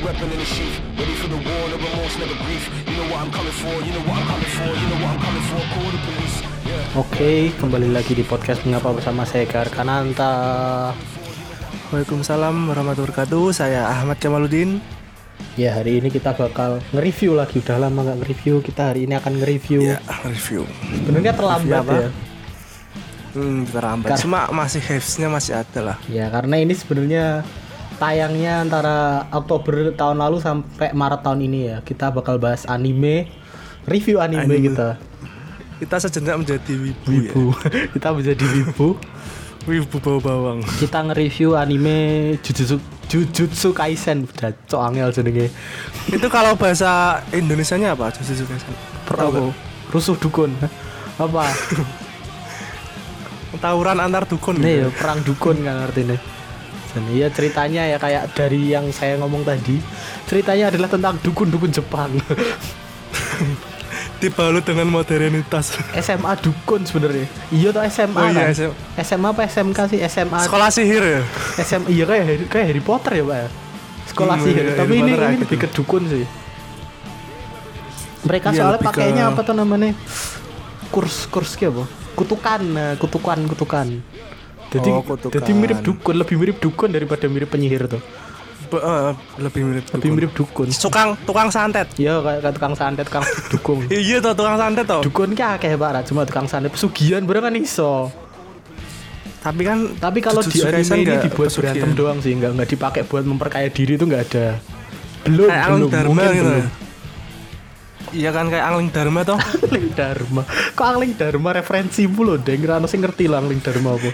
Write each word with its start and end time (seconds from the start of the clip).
weapon 0.00 0.28
in 0.32 0.38
the 0.40 0.48
sheath. 0.48 0.76
Ready 0.96 1.14
for 1.20 1.28
the 1.28 1.36
war, 1.36 1.64
no 1.68 1.76
remorse, 1.76 2.14
never 2.16 2.36
grief. 2.44 2.64
You 2.88 2.96
know 2.96 3.06
what 3.12 3.20
I'm 3.20 3.32
coming 3.32 3.56
for, 3.56 3.74
you 3.84 3.92
know 3.92 4.04
what 4.08 4.16
I'm 4.16 4.28
coming 4.32 4.52
for, 4.56 4.70
you 4.72 4.86
know 4.88 4.98
what 5.04 5.10
I'm 5.12 5.20
coming 5.20 5.44
for. 5.44 5.60
Call 5.72 5.88
the 5.92 6.00
police. 6.08 6.36
Yeah. 6.64 7.00
Oke, 7.00 7.32
kembali 7.60 7.88
lagi 7.92 8.12
di 8.16 8.24
podcast 8.24 8.64
Mengapa 8.64 8.96
bersama 8.96 9.28
saya 9.28 9.44
Kananta. 9.46 10.32
Waalaikumsalam 11.92 12.54
warahmatullahi 12.70 13.12
wabarakatuh. 13.12 13.44
Saya 13.52 13.90
Ahmad 13.92 14.16
Kamaluddin. 14.16 14.80
Ya, 15.58 15.76
hari 15.76 16.00
ini 16.00 16.08
kita 16.08 16.32
bakal 16.32 16.80
nge-review 16.96 17.36
lagi. 17.36 17.60
Udah 17.60 17.76
lama 17.76 18.00
nggak 18.00 18.24
nge-review. 18.24 18.62
Kita 18.64 18.94
hari 18.94 19.04
ini 19.04 19.18
akan 19.18 19.32
nge-review. 19.42 19.80
Ya, 19.84 19.98
review. 20.24 20.62
Sebenarnya 20.96 21.32
terlambat 21.36 21.82
Review 21.82 21.84
apa? 21.84 21.94
ya. 21.98 22.10
Hmm, 23.30 23.60
terlambat. 23.68 24.08
Kar- 24.14 24.20
Cuma 24.22 24.40
masih 24.50 24.80
hypes-nya 24.80 25.28
masih 25.28 25.52
ada 25.58 25.80
lah. 25.82 25.96
Ya, 26.06 26.30
karena 26.30 26.56
ini 26.62 26.72
sebenarnya 26.72 27.42
tayangnya 28.00 28.64
antara 28.64 29.28
Oktober 29.28 29.92
tahun 29.92 30.24
lalu 30.24 30.40
sampai 30.40 30.96
Maret 30.96 31.20
tahun 31.20 31.40
ini 31.44 31.58
ya. 31.68 31.76
Kita 31.84 32.08
bakal 32.08 32.40
bahas 32.40 32.64
anime, 32.64 33.28
review 33.84 34.18
anime, 34.24 34.48
Anime. 34.48 34.72
kita. 34.72 34.88
Kita 35.80 35.96
sejenak 36.00 36.36
menjadi 36.40 36.72
wibu, 36.72 37.12
ya. 37.12 37.32
Wibu. 37.32 37.44
kita 37.94 38.08
menjadi 38.16 38.44
wibu. 38.48 38.88
Wibu 39.68 39.96
bau 40.00 40.18
bawang. 40.24 40.64
Kita 40.80 41.04
nge-review 41.04 41.52
anime 41.52 42.32
Jujutsu 42.40 42.80
Jujutsu 43.12 43.76
Kaisen. 43.76 44.24
Udah 44.24 44.56
cok 44.64 44.80
angel 44.80 45.12
jenenge. 45.12 45.52
Itu 46.08 46.32
kalau 46.32 46.56
bahasa 46.56 47.20
Indonesianya 47.28 47.92
apa? 47.92 48.08
Jujutsu 48.16 48.48
Kaisen. 48.48 48.72
Apa? 49.12 49.52
Rusuh 49.92 50.16
dukun. 50.16 50.56
Apa? 51.20 51.44
Tawuran 53.60 54.00
antar 54.00 54.24
dukun. 54.24 54.56
Nih 54.56 54.88
ya, 54.88 54.88
gitu. 54.88 54.96
perang 54.96 55.20
dukun 55.20 55.56
kan 55.60 55.76
artinya. 55.84 56.39
Dan 56.90 57.04
iya 57.08 57.28
ceritanya 57.28 57.86
ya 57.86 57.96
kayak 57.96 58.32
dari 58.32 58.66
yang 58.68 58.90
saya 58.90 59.14
ngomong 59.16 59.42
tadi, 59.42 59.78
ceritanya 60.24 60.68
adalah 60.68 60.88
tentang 60.88 61.14
dukun-dukun 61.18 61.70
Jepang. 61.70 62.10
Dibalut 64.18 64.60
dengan 64.60 64.84
modernitas. 64.86 65.80
SMA 65.94 66.36
dukun 66.36 66.84
sebenarnya. 66.84 67.24
Iya 67.48 67.68
tuh 67.70 67.82
SMA 67.86 68.20
Oh 68.20 68.28
iya, 68.28 68.42
kan? 68.42 68.52
SM. 68.52 68.72
SMA 69.00 69.28
apa 69.30 69.42
SMK 69.44 69.78
sih? 69.88 69.98
SMA 70.04 70.38
Sekolah 70.44 70.68
sihir 70.68 71.00
ya? 71.00 71.22
SM 71.56 71.88
iya 71.88 72.04
kayak 72.04 72.24
Harry, 72.26 72.44
kayak 72.46 72.66
Harry 72.68 72.82
Potter 72.82 73.12
ya, 73.14 73.24
Pak. 73.24 73.36
ya? 73.38 73.48
Sekolah 74.06 74.34
Hmm, 74.34 74.44
sihir. 74.44 74.60
iya, 74.62 74.74
Tapi 74.74 74.92
Harry 74.92 75.00
ini 75.00 75.10
Potter 75.10 75.24
ini 75.26 75.36
lebih 75.40 75.58
ke 75.58 75.68
dukun 75.70 76.02
sih. 76.04 76.24
Mereka 78.20 78.46
Iya, 78.46 78.56
soalnya 78.58 78.72
lebih 78.74 78.84
ke- 78.84 78.90
pakainya 78.92 79.22
apa 79.26 79.40
tuh 79.40 79.54
namanya? 79.54 79.90
Kurs 80.90 81.24
kurs 81.24 81.54
kayak 81.54 81.72
apa? 81.72 81.84
Kutukan, 82.12 82.60
nah, 82.66 82.92
kutukan, 82.96 83.38
kutukan. 83.48 83.86
Jadi, 84.70 84.86
Oh, 84.88 85.02
kutukan. 85.02 85.34
jadi 85.34 85.50
mirip 85.50 85.78
dukun, 85.80 86.14
lebih 86.14 86.36
mirip 86.36 86.56
dukun 86.58 86.88
daripada 86.88 87.26
mirip 87.26 87.48
penyihir 87.48 87.86
tuh. 87.86 87.98
Be- 88.68 88.78
eh, 88.78 89.10
lebih 89.40 89.62
mirip 89.64 89.84
Lebih 89.84 89.98
dukun. 90.00 90.14
mirip 90.14 90.30
dukun. 90.32 90.66
Tukang 90.70 91.08
tukang 91.20 91.48
santet. 91.48 91.90
Iya 91.96 92.18
kayak 92.18 92.38
kayak 92.40 92.54
tukang 92.54 92.74
santet, 92.74 93.04
tukang 93.04 93.24
dukung. 93.52 93.78
Iya 93.84 94.16
toh 94.20 94.30
tukang 94.32 94.54
santet 94.56 94.86
toh. 94.86 95.02
Dukun 95.02 95.30
ki 95.32 95.42
akeh 95.42 95.74
Pak, 95.74 95.90
Ra. 95.90 96.00
cuma 96.00 96.22
tukang 96.22 96.46
santet 96.46 96.70
pesugihan 96.70 97.20
bareng 97.20 97.44
kan 97.44 97.54
iso. 97.54 98.14
Tapi 99.40 99.62
kan 99.64 99.78
Tapi 99.96 100.18
kalau 100.20 100.38
di 100.40 100.60
anime 100.60 100.84
ini 101.02 101.16
dibuat 101.18 101.48
pesugihan. 101.48 101.74
berantem 101.74 101.90
doang 101.92 102.18
sih, 102.20 102.30
nggak 102.30 102.50
nggak 102.54 102.68
dipakai 102.68 103.02
buat 103.02 103.24
memperkaya 103.24 103.68
diri 103.68 103.96
itu 103.96 104.04
nggak 104.04 104.22
ada. 104.28 104.46
Belum, 105.20 105.48
kayak 105.48 105.66
belum, 105.66 105.80
mungkin 106.06 106.30
gitu. 106.30 106.44
belum. 106.46 106.64
Iya 108.10 108.30
kan 108.34 108.50
kayak 108.50 108.64
Angling 108.66 108.90
Dharma 108.90 109.20
toh. 109.22 109.38
Angling 109.66 109.90
Dharma. 109.94 110.42
Kok 110.74 110.86
Angling 110.86 111.14
Dharma 111.14 111.48
referensi 111.54 112.02
mulu 112.10 112.34
deh, 112.38 112.58
ngira 112.58 112.82
sing 112.90 113.00
ngerti 113.02 113.30
lah 113.30 113.38
Angling 113.38 113.62
Dharma 113.62 113.94
apa. 113.94 114.10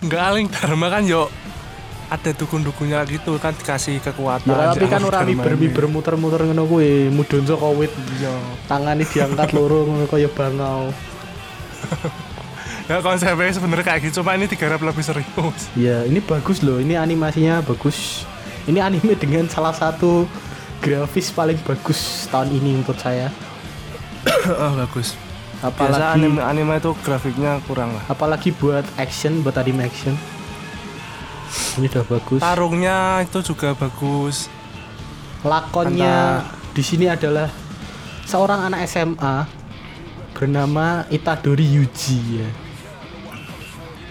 Enggak 0.00 0.22
Angling 0.32 0.48
Dharma 0.48 0.86
kan 0.88 1.02
yo 1.04 1.22
ada 2.08 2.30
dukun-dukunnya 2.32 3.04
gitu 3.04 3.36
kan 3.36 3.52
dikasih 3.52 4.00
kekuatan. 4.00 4.48
Ya 4.48 4.72
tapi 4.72 4.88
kan 4.88 5.04
Angling 5.04 5.12
ora 5.12 5.18
Dharma 5.20 5.32
miber 5.36 5.52
ini. 5.52 5.60
miber 5.68 5.84
muter-muter 5.92 6.40
ngono 6.48 6.64
kuwi, 6.64 7.12
mudhun 7.12 7.44
saka 7.44 7.68
wit. 7.76 7.92
Iya. 8.16 8.32
Tangane 8.64 9.04
diangkat 9.04 9.52
loro 9.52 9.84
ngono 9.88 10.08
kaya 10.08 10.28
bangau. 10.32 10.88
Ya 12.88 13.04
konsepnya 13.04 13.52
sebenarnya 13.52 13.84
kayak 13.84 14.00
gitu, 14.08 14.24
cuma 14.24 14.32
ini 14.32 14.48
digarap 14.48 14.80
lebih 14.80 15.04
serius. 15.04 15.68
Ya, 15.76 16.08
ini 16.08 16.24
bagus 16.24 16.64
loh. 16.64 16.80
Ini 16.80 16.96
animasinya 16.96 17.60
bagus. 17.60 18.24
Ini 18.64 18.80
anime 18.80 19.12
dengan 19.12 19.44
salah 19.44 19.76
satu 19.76 20.24
grafis 20.88 21.28
paling 21.28 21.60
bagus 21.68 22.24
tahun 22.32 22.48
ini 22.56 22.80
menurut 22.80 22.96
saya. 22.96 23.28
oh, 24.48 24.72
bagus. 24.88 25.12
Biasa 25.58 25.74
Apalagi 25.74 26.22
anime 26.22 26.40
anime 26.40 26.74
itu 26.78 26.94
grafiknya 27.02 27.58
kurang 27.66 27.90
lah. 27.90 28.04
apalagi 28.06 28.54
buat 28.54 28.86
action, 28.96 29.42
buat 29.42 29.58
anime 29.58 29.84
action. 29.84 30.14
Ini 31.76 31.90
udah 31.92 32.04
bagus. 32.06 32.40
Tarungnya 32.40 33.26
itu 33.26 33.38
juga 33.42 33.74
bagus. 33.74 34.46
Lakonnya 35.42 36.46
di 36.72 36.82
sini 36.82 37.10
adalah 37.10 37.50
seorang 38.24 38.70
anak 38.70 38.86
SMA 38.86 39.36
bernama 40.38 41.04
Itadori 41.10 41.66
Yuji 41.66 42.18
ya. 42.38 42.48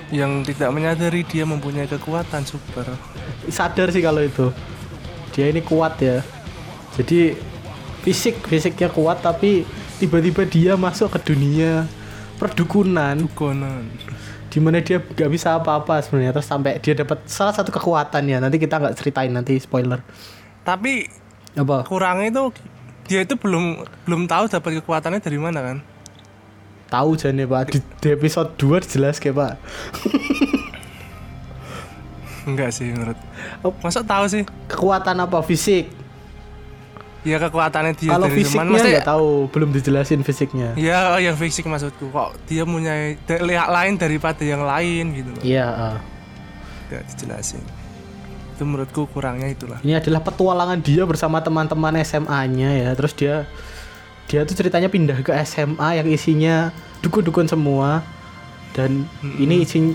Yang 0.07 0.51
tidak 0.51 0.69
menyadari 0.75 1.23
dia 1.23 1.44
mempunyai 1.47 1.88
kekuatan 1.88 2.44
super. 2.44 2.91
Sadar 3.47 3.91
sih 3.91 4.03
kalau 4.03 4.19
itu. 4.19 4.51
Dia 5.31 5.47
ini 5.47 5.63
kuat 5.63 5.99
ya. 6.03 6.23
Jadi 6.97 7.38
fisik 8.08 8.40
fisiknya 8.47 8.88
kuat 8.88 9.19
tapi 9.19 9.68
tiba-tiba 10.00 10.47
dia 10.47 10.74
masuk 10.80 11.12
ke 11.18 11.34
dunia 11.34 11.84
perdukunan 12.40 13.18
Dukunan. 13.18 13.84
di 14.47 14.58
mana 14.63 14.80
dia 14.80 15.03
nggak 15.03 15.28
bisa 15.28 15.59
apa-apa 15.59 16.00
sebenarnya 16.00 16.40
terus 16.40 16.47
sampai 16.47 16.80
dia 16.80 16.96
dapat 16.96 17.28
salah 17.28 17.52
satu 17.52 17.74
kekuatan 17.74 18.24
ya 18.30 18.38
nanti 18.40 18.62
kita 18.62 18.80
nggak 18.80 18.96
ceritain 18.96 19.34
nanti 19.34 19.59
spoiler 19.59 20.00
Tapi 20.63 21.03
apa 21.59 21.84
kurangnya 21.84 22.31
itu 22.31 22.44
dia 23.12 23.28
itu 23.28 23.36
belum 23.36 23.84
belum 24.07 24.30
tahu 24.30 24.47
dapat 24.47 24.80
kekuatannya 24.80 25.19
dari 25.19 25.40
mana 25.41 25.59
kan? 25.59 25.78
tahu 26.88 27.19
jane 27.19 27.44
pak 27.44 27.75
di, 27.75 27.84
di 28.00 28.07
episode 28.16 28.56
2 28.56 28.88
jelas 28.88 29.19
kayak 29.19 29.36
pak 29.36 29.53
Enggak 32.47 32.72
sih 32.72 32.88
menurut. 32.96 33.19
Oh. 33.59 33.75
Masa 33.84 34.07
tahu 34.07 34.24
sih? 34.31 34.47
kekuatan 34.72 35.19
apa 35.19 35.44
fisik 35.44 35.91
Ya 37.27 37.43
kekuatannya 37.43 37.91
dia 37.99 38.15
kalau 38.15 38.31
fisiknya 38.31 38.79
nggak 38.79 39.03
tahu 39.03 39.51
belum 39.51 39.75
dijelasin 39.75 40.23
fisiknya 40.23 40.71
Ya, 40.79 41.19
yang 41.19 41.35
fisik 41.35 41.67
maksudku 41.67 42.07
kok 42.07 42.39
dia 42.47 42.63
punya 42.63 43.11
lihat 43.27 43.67
lain 43.67 43.99
daripada 43.99 44.47
yang 44.47 44.63
lain 44.63 45.11
gitu 45.11 45.29
loh. 45.35 45.43
iya. 45.43 45.99
Tidak 46.88 47.03
dijelasin. 47.11 47.59
Itu 48.55 48.63
menurutku 48.63 49.11
kurangnya 49.11 49.51
itulah. 49.51 49.77
ini 49.83 49.93
adalah 49.93 50.23
petualangan 50.23 50.79
dia 50.79 51.03
bersama 51.03 51.43
teman-teman 51.43 51.99
SMA-nya 52.01 52.69
ya 52.73 52.89
terus 52.95 53.11
dia 53.11 53.44
dia 54.25 54.47
tuh 54.47 54.55
ceritanya 54.55 54.88
pindah 54.88 55.19
ke 55.19 55.35
SMA 55.44 55.99
yang 55.99 56.07
isinya 56.07 56.71
dukun-dukun 57.03 57.45
semua 57.45 58.01
dan 58.71 59.03
ini 59.38 59.61
isi 59.61 59.94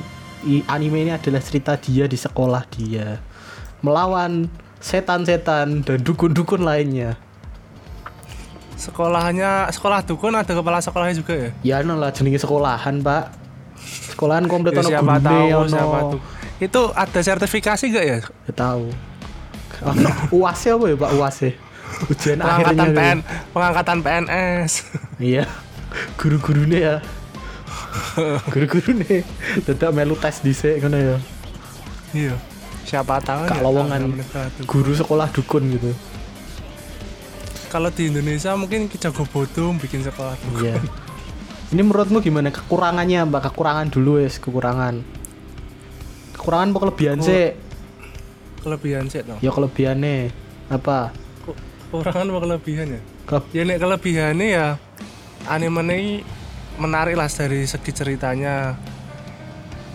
anime 0.69 1.05
ini 1.05 1.13
adalah 1.13 1.41
cerita 1.41 1.75
dia 1.75 2.05
di 2.05 2.15
sekolah 2.15 2.63
dia 2.71 3.19
melawan 3.81 4.47
setan-setan 4.83 5.81
dan 5.81 5.99
dukun-dukun 6.03 6.61
lainnya 6.61 7.15
Sekolahnya 8.75 9.71
sekolah 9.71 10.03
dukun 10.03 10.35
ada 10.35 10.51
kepala 10.51 10.83
sekolahnya 10.83 11.15
juga 11.15 11.35
ya? 11.39 11.51
ya 11.63 11.77
no 11.81 11.95
lah 11.95 12.11
jenenge 12.11 12.43
sekolahan 12.43 12.99
pak 12.99 13.31
sekolahan 14.11 14.51
komplit 14.51 14.75
Ya, 14.75 14.83
ono 14.83 14.91
siapa 14.91 15.13
gurune, 15.15 15.23
tahu 15.25 15.47
ono- 15.57 15.71
siapa 15.71 15.99
tuh. 16.11 16.21
Itu 16.59 16.81
ada 16.91 17.21
sertifikasi 17.21 17.85
gak 17.89 18.05
ya? 18.05 18.19
Ya 18.21 18.53
tahu 18.53 18.91
Ono 19.83 20.09
uasnya 20.35 20.75
apa 20.75 20.85
ya 20.85 20.97
pak 20.97 21.11
uasnya 21.13 21.53
ujian 22.03 22.39
akhirnya 22.39 22.51
Pengangkatan 22.65 22.89
gitu. 22.89 22.99
PN, 22.99 23.19
pengangkatan 23.53 23.99
PNS. 24.01 24.73
Iya. 25.21 25.45
Guru-gurunya 26.17 26.79
ya. 26.81 26.97
Guru-gurune 28.53 29.23
dadak 29.63 29.91
melu 29.93 30.17
tes 30.17 30.41
dhisik 30.41 30.81
ngono 30.81 30.99
ya. 30.99 31.17
iya. 32.13 32.35
Siapa 32.83 33.23
tahu 33.23 33.47
Kak 33.47 33.59
ya, 33.59 33.63
lowongan 33.63 34.03
guru 34.67 34.93
sekolah 34.93 35.31
dukun 35.31 35.63
gitu. 35.71 35.91
Kalau 37.71 37.89
di 37.89 38.13
Indonesia 38.13 38.53
mungkin 38.53 38.85
Ki 38.91 39.01
jago 39.01 39.25
bodong 39.25 39.81
bikin 39.81 40.05
sekolah 40.05 40.37
dukun. 40.37 40.61
Iya. 40.67 40.77
Ini 41.73 41.81
menurutmu 41.81 42.21
gimana 42.21 42.53
kekurangannya 42.53 43.25
Mbak? 43.25 43.49
Kekurangan 43.49 43.89
dulu 43.89 44.21
wes, 44.21 44.37
kekurangan. 44.37 45.01
Kekurangan 46.37 46.69
apa 46.69 46.79
kelebihan 46.85 47.17
Ku- 47.17 47.25
sih? 47.25 47.57
Kelebihan 48.61 49.05
sih 49.09 49.25
dong. 49.25 49.41
Ya 49.41 49.49
kelebihannya 49.49 50.29
apa? 50.69 51.17
Kekurangan 51.89 52.29
apa 52.29 52.41
kelebihan 52.45 52.87
ya? 52.93 53.01
Ke- 53.25 53.49
Ya 53.57 53.63
nek 53.65 53.81
kelebihannya 53.81 54.47
ya 54.53 54.67
anime 55.49 55.81
ini 55.89 56.21
menarik 56.77 57.17
lah 57.17 57.33
dari 57.33 57.65
segi 57.65 57.89
ceritanya. 57.89 58.77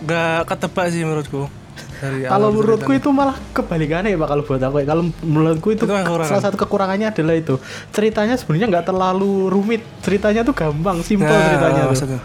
Gak 0.02 0.50
ketebak 0.50 0.90
sih 0.90 1.06
menurutku. 1.06 1.46
Kalau 2.00 2.48
menurutku 2.50 2.90
itu 2.90 3.08
malah 3.08 3.34
kebalikannya 3.50 4.10
ya 4.10 4.18
Pak 4.18 4.28
kalau 4.28 4.42
buat 4.42 4.60
aku. 4.60 4.76
ya. 4.78 4.86
Kalau 4.86 5.02
menurutku 5.20 5.68
itu 5.70 5.82
Itu 5.82 5.94
salah 6.24 6.42
satu 6.42 6.56
kekurangannya 6.56 7.10
adalah 7.10 7.34
itu. 7.34 7.58
Ceritanya 7.90 8.34
sebenarnya 8.34 8.66
nggak 8.70 8.86
terlalu 8.86 9.48
rumit. 9.48 9.82
Ceritanya 10.00 10.42
tuh 10.42 10.52
gampang, 10.52 11.02
simpel 11.02 11.26
Nah, 11.26 11.42
ceritanya 11.48 11.82
tuh. 11.90 12.20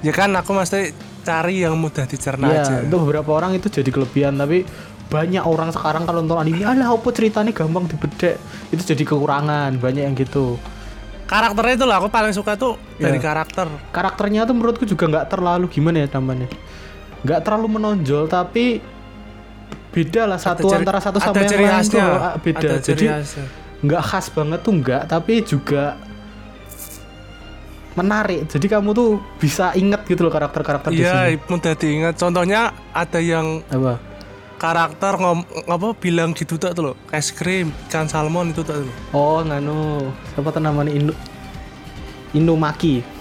Ya 0.00 0.12
kan 0.12 0.30
aku 0.30 0.52
mesti 0.52 0.94
cari 1.20 1.60
yang 1.60 1.74
mudah 1.74 2.06
dicerna 2.06 2.46
Iya, 2.46 2.62
aja. 2.62 2.74
itu 2.86 2.94
beberapa 2.96 3.34
orang 3.34 3.50
itu 3.52 3.66
jadi 3.66 3.90
kelebihan 3.90 4.38
tapi 4.38 4.62
banyak 5.06 5.42
orang 5.42 5.74
sekarang 5.74 6.02
kalau 6.02 6.22
nonton 6.22 6.38
anime 6.38 6.62
alah 6.62 6.86
apa 6.88 7.08
ceritanya 7.10 7.50
gampang 7.50 7.86
dibedek 7.86 8.38
itu 8.70 8.82
jadi 8.84 9.02
kekurangan 9.04 9.74
banyak 9.76 10.02
yang 10.02 10.14
gitu 10.14 10.54
Karakternya 11.26 11.74
itu 11.74 11.84
lah 11.84 11.98
aku 11.98 12.06
paling 12.06 12.30
suka 12.30 12.54
tuh 12.54 12.78
dari 12.96 13.18
Ya. 13.18 13.22
karakter. 13.24 13.66
karakternya 13.90 14.46
tuh 14.46 14.54
menurutku 14.54 14.86
juga 14.86 15.10
nggak 15.10 15.26
terlalu 15.26 15.66
gimana 15.66 15.98
ya 15.98 16.08
namanya 16.08 16.46
nggak 17.24 17.40
terlalu 17.44 17.80
menonjol 17.80 18.28
tapi 18.28 18.80
beda 19.94 20.28
lah 20.28 20.36
satu 20.36 20.68
ciri- 20.68 20.84
antara 20.84 21.00
satu 21.00 21.16
sama 21.16 21.40
yang 21.40 21.56
lain 21.56 21.86
tuh 21.88 22.00
ah, 22.02 22.36
beda. 22.36 22.68
Ada 22.76 22.84
jadi 22.84 23.06
nggak 23.80 24.02
khas 24.04 24.26
banget 24.32 24.60
tuh 24.60 24.72
nggak 24.76 25.02
tapi 25.08 25.40
juga 25.44 25.96
menarik. 27.96 28.44
Jadi 28.44 28.66
kamu 28.68 28.92
tuh 28.92 29.24
bisa 29.40 29.72
inget 29.72 30.04
gitu 30.04 30.28
loh 30.28 30.32
karakter-karakter 30.32 30.92
di 30.92 31.00
sini. 31.00 31.08
Iya, 31.08 31.40
mudah 31.48 31.72
diingat. 31.72 32.14
Contohnya 32.20 32.76
ada 32.92 33.20
yang 33.24 33.64
apa? 33.72 33.96
karakter 34.56 35.20
ngom 35.20 35.44
apa 35.68 35.88
bilang 35.96 36.36
gitu 36.36 36.60
tak 36.60 36.76
tuh 36.76 36.92
loh. 36.92 36.96
Es 37.08 37.32
krim 37.32 37.72
ikan 37.88 38.04
salmon 38.04 38.52
itu 38.52 38.60
tak 38.60 38.84
tuh. 38.84 38.92
Oh 39.16 39.40
nganu. 39.40 40.12
Siapa 40.32 40.48
tuh 40.52 40.60
namanya? 40.60 40.92
Inu 40.92 41.12
Inumaki 42.36 43.16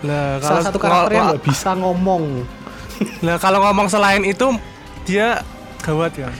nah 0.00 0.40
salah 0.40 0.64
satu 0.64 0.80
karakter 0.80 1.12
yang 1.12 1.26
nggak 1.36 1.44
bisa 1.44 1.76
ngomong 1.76 2.48
nah 3.20 3.36
kalau 3.36 3.60
ngomong 3.64 3.88
selain 3.92 4.24
itu 4.24 4.56
dia 5.04 5.44
gawat 5.84 6.16
ya? 6.16 6.30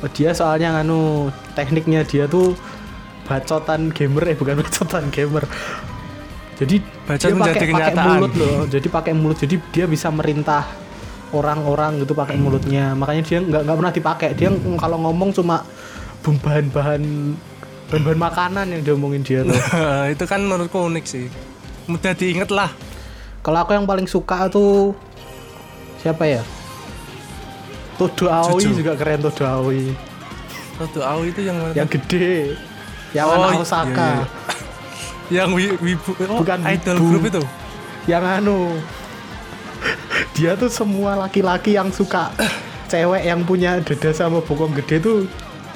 Oh, 0.00 0.08
dia 0.08 0.32
soalnya 0.32 0.80
nganu 0.80 1.28
tekniknya 1.52 2.04
dia 2.08 2.24
tuh 2.24 2.56
bacotan 3.28 3.92
gamer 3.92 4.32
eh 4.32 4.36
bukan 4.36 4.56
bacotan 4.64 5.12
gamer. 5.12 5.44
Jadi 6.60 6.76
Bacot 7.08 7.24
dia 7.24 7.32
menjadi 7.32 7.56
pakai 7.56 7.72
pakai 7.72 7.72
kenyataan. 7.72 8.08
mulut 8.20 8.32
loh 8.36 8.58
jadi 8.68 8.86
pakai 8.88 9.12
mulut. 9.16 9.38
Jadi 9.40 9.56
dia 9.72 9.84
bisa 9.88 10.08
merintah 10.12 10.64
orang-orang 11.32 12.04
gitu 12.04 12.12
pakai 12.12 12.36
mulutnya. 12.36 12.92
Makanya 12.92 13.22
dia 13.24 13.38
nggak 13.40 13.62
nggak 13.64 13.76
pernah 13.80 13.92
dipakai. 13.92 14.28
Dia 14.36 14.48
kalau 14.76 15.00
ngomong 15.04 15.32
cuma 15.32 15.64
bahan-bahan 16.20 17.02
bahan-bahan 17.88 18.20
makanan 18.20 18.66
yang 18.76 18.82
diomongin 18.84 19.24
dia 19.24 19.40
tuh. 19.44 19.56
Itu 20.16 20.24
kan 20.28 20.44
menurutku 20.44 20.80
unik 20.80 21.04
sih. 21.08 21.28
Mudah 21.88 22.12
diingat 22.12 22.52
lah 22.52 22.70
kalau 23.40 23.64
aku 23.64 23.72
yang 23.72 23.88
paling 23.88 24.04
suka 24.04 24.52
tuh 24.52 24.92
siapa 26.00 26.24
ya? 26.24 26.42
Todo 27.94 28.26
Aoi 28.26 28.64
Jujur. 28.64 28.80
juga 28.80 28.92
keren 28.96 29.20
Todo 29.20 29.44
Aoi. 29.44 29.92
Toto 30.74 31.00
Aoi 31.00 31.28
itu 31.28 31.40
yang 31.42 31.56
mana? 31.56 31.72
yang 31.74 31.84
gede. 31.86 32.56
Yang 33.10 33.26
Oh, 33.26 33.34
anak 33.36 33.50
iya, 33.50 33.60
Osaka. 33.60 33.90
iya, 33.90 34.14
iya. 34.14 34.26
yang 35.30 35.50
wi- 35.52 35.78
wibu 35.78 36.10
oh, 36.22 36.40
Bukan 36.40 36.58
idol 36.64 36.96
wibu. 36.96 37.06
group 37.10 37.24
itu? 37.28 37.42
Yang 38.06 38.24
anu. 38.32 38.58
Dia 40.32 40.54
tuh 40.54 40.68
semua 40.68 41.16
laki-laki 41.18 41.72
yang 41.72 41.90
suka 41.90 42.32
cewek 42.86 43.22
yang 43.22 43.44
punya 43.44 43.78
dada 43.78 44.10
sama 44.10 44.40
bokong 44.40 44.72
gede 44.74 44.98
tuh 44.98 45.18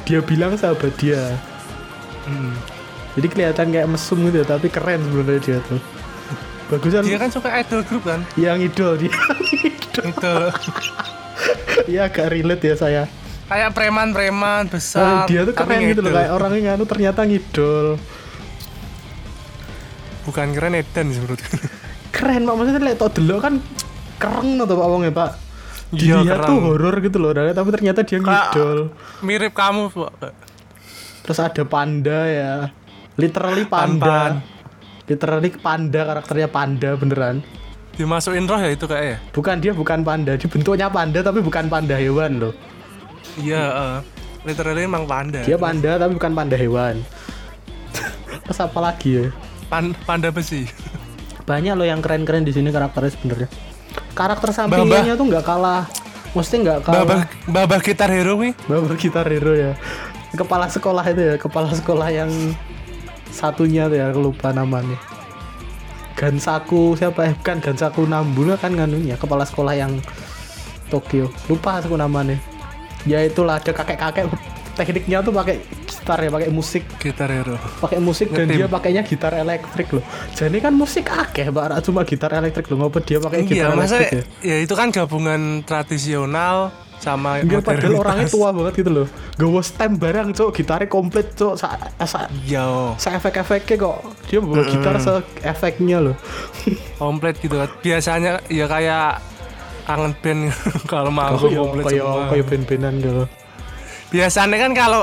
dia 0.03 0.21
bilang 0.21 0.55
sahabat 0.55 0.91
dia. 0.97 1.21
Hmm. 2.25 2.57
jadi 3.15 3.29
kelihatan 3.29 3.69
kayak 3.69 3.85
mesum 3.87 4.17
gitu 4.25 4.41
tapi 4.43 4.67
keren 4.67 4.97
sebenarnya 5.03 5.39
dia 5.39 5.59
tuh. 5.63 5.81
Bagusan. 6.67 7.05
Dia 7.05 7.21
kan 7.21 7.29
suka 7.29 7.53
idol 7.55 7.85
group 7.85 8.03
kan? 8.03 8.25
Yang 8.35 8.73
idol 8.73 8.93
dia 8.97 9.13
itu 10.03 10.35
ya 11.95 12.11
agak 12.11 12.27
relate 12.33 12.65
ya 12.65 12.75
saya 12.75 13.03
kayak 13.47 13.71
preman-preman 13.77 14.67
Nah, 14.67 14.73
besar 14.73 15.29
dia 15.29 15.45
tuh 15.45 15.55
keren 15.55 15.81
gitu 15.87 16.01
loh 16.01 16.13
kayak 16.17 16.31
orangnya 16.33 16.61
nganu 16.75 16.85
ternyata 16.89 17.21
ngidol 17.29 18.01
bukan 20.25 20.47
keren 20.57 20.75
edan 20.75 21.07
sih 21.13 21.21
menurutku 21.21 21.57
keren 22.11 22.43
pak 22.49 22.55
maksudnya 22.57 22.81
lihat 22.81 22.99
tau 22.99 23.11
delok 23.13 23.39
kan 23.45 23.55
keren 24.17 24.49
tuh 24.57 24.77
pak 24.77 24.89
wongnya 24.89 25.13
pak 25.15 25.31
Iya, 25.95 26.27
dia 26.27 26.43
tuh 26.43 26.59
horor 26.59 26.99
gitu 27.07 27.23
loh 27.23 27.31
nah, 27.31 27.55
tapi 27.55 27.71
ternyata 27.71 28.03
dia 28.03 28.19
ngidol 28.19 28.91
mirip 29.23 29.55
kamu 29.55 29.95
Pak. 29.95 30.13
Terus 31.25 31.41
ada 31.41 31.63
panda 31.65 32.21
ya. 32.29 32.53
Literally 33.17 33.65
panda. 33.65 33.97
Pan-pan. 33.97 34.33
Literally 35.09 35.51
panda 35.57 36.01
karakternya 36.05 36.49
panda 36.53 36.91
beneran. 37.01 37.41
Dimasukin 37.95 38.45
roh 38.45 38.59
ya 38.59 38.71
itu 38.71 38.85
kayak 38.85 39.05
ya 39.05 39.17
Bukan 39.31 39.57
dia 39.59 39.73
bukan 39.73 40.03
panda, 40.03 40.35
dia 40.35 40.49
bentuknya 40.51 40.87
panda 40.91 41.21
tapi 41.23 41.39
bukan 41.39 41.67
panda 41.67 41.95
hewan 41.95 42.43
loh. 42.43 42.55
iya 43.39 43.65
eh. 43.71 43.99
literally 44.45 44.85
emang 44.85 45.09
panda 45.09 45.41
Dia 45.43 45.57
panda 45.57 45.97
tapi 45.97 46.13
bukan 46.15 46.33
panda 46.35 46.57
hewan. 46.59 47.01
Terus 48.45 48.61
apa 48.61 48.79
lagi 48.79 49.11
ya? 49.23 49.27
Pan- 49.67 49.97
panda 50.05 50.29
besi 50.29 50.69
Banyak 51.45 51.75
loh 51.77 51.85
yang 51.85 52.01
keren-keren 52.01 52.45
di 52.45 52.53
sini 52.53 52.73
karakternya 52.73 53.13
sebenarnya. 53.15 53.49
Karakter 54.17 54.49
sampingannya 54.51 55.15
tuh 55.15 55.27
nggak 55.29 55.45
kalah. 55.45 55.85
Mesti 56.33 56.55
nggak 56.65 56.79
kalah. 56.83 57.05
babah 57.05 57.21
babah 57.47 57.81
gitar 57.85 58.11
hero 58.11 58.35
wi 58.41 58.57
Bawa 58.67 58.97
gitar 58.97 59.29
hero 59.29 59.53
ya. 59.53 59.73
Kepala 60.35 60.67
sekolah 60.67 61.05
itu 61.07 61.23
ya, 61.23 61.35
kepala 61.39 61.71
sekolah 61.71 62.09
yang 62.11 62.31
satunya 63.31 63.87
tuh 63.87 63.99
ya, 64.03 64.07
lupa 64.11 64.51
namanya. 64.51 64.99
Gansaku 66.15 66.95
siapa 66.95 67.27
eh 67.27 67.35
bukan 67.35 67.59
Gansaku 67.59 68.07
Nambula 68.07 68.55
kan 68.55 68.75
nganunya 68.75 69.19
kepala 69.19 69.43
sekolah 69.43 69.75
yang 69.75 69.99
Tokyo. 70.89 71.31
Lupa 71.51 71.83
aku 71.83 71.99
namanya. 71.99 72.39
Ya 73.05 73.21
itulah 73.21 73.61
ada 73.61 73.75
kakek-kakek 73.75 74.31
tekniknya 74.75 75.23
tuh 75.23 75.31
pakai 75.31 75.63
gitar 75.87 76.19
ya, 76.21 76.29
pakai 76.29 76.51
musik, 76.51 76.83
gitar 76.99 77.31
hero 77.31 77.57
pakai 77.79 78.03
musik 78.03 78.29
dan 78.35 78.51
Ngetim. 78.51 78.59
dia 78.59 78.67
pakainya 78.67 79.03
gitar 79.07 79.33
elektrik 79.33 79.89
loh. 79.95 80.05
Jadi 80.35 80.59
kan 80.61 80.75
musik 80.75 81.07
akeh, 81.09 81.49
Mbak, 81.49 81.65
Ra, 81.71 81.77
cuma 81.81 82.03
gitar 82.03 82.35
elektrik 82.35 82.67
loh. 82.75 82.85
Ngapa 82.85 82.99
dia 83.01 83.19
pakai 83.23 83.47
iya 83.47 83.49
gitar 83.49 83.71
masa 83.79 84.03
elektrik 84.03 84.13
ya? 84.13 84.23
ya 84.43 84.57
itu 84.61 84.75
kan 84.75 84.91
gabungan 84.91 85.63
tradisional 85.63 86.75
sama 86.97 87.37
Enggak 87.37 87.63
padahal 87.63 87.77
modernitas. 87.93 88.01
orangnya 88.01 88.27
tua 88.29 88.49
banget 88.51 88.75
gitu 88.77 88.91
loh. 88.91 89.07
Gawa 89.35 89.61
stem 89.61 89.93
barang, 89.95 90.29
Cok. 90.31 90.51
Gitarnya 90.53 90.87
komplit, 90.87 91.27
Cok. 91.33 91.55
Sa, 91.55 91.69
sa, 92.01 92.21
Yo, 92.43 92.97
sa 92.97 93.13
efek-efeknya 93.13 93.77
kok. 93.77 93.99
Dia 94.25 94.39
bawa 94.39 94.65
gitar 94.65 94.97
se 94.99 95.13
efeknya 95.41 95.99
loh. 96.01 96.17
komplit 96.97 97.37
gitu 97.37 97.55
kan. 97.55 97.69
Biasanya 97.79 98.41
ya 98.47 98.65
kayak 98.65 99.21
kangen 99.85 100.13
band 100.17 100.43
kalau 100.93 101.11
mau 101.11 101.35
Kayak 101.35 101.59
komplit 101.59 101.85
kayak 101.87 102.03
semua. 102.03 102.25
kayak 102.27 102.45
band-bandan 102.47 102.95
gitu. 102.99 103.23
Biasanya 104.11 104.57
kan 104.59 104.73
kalau 104.73 105.03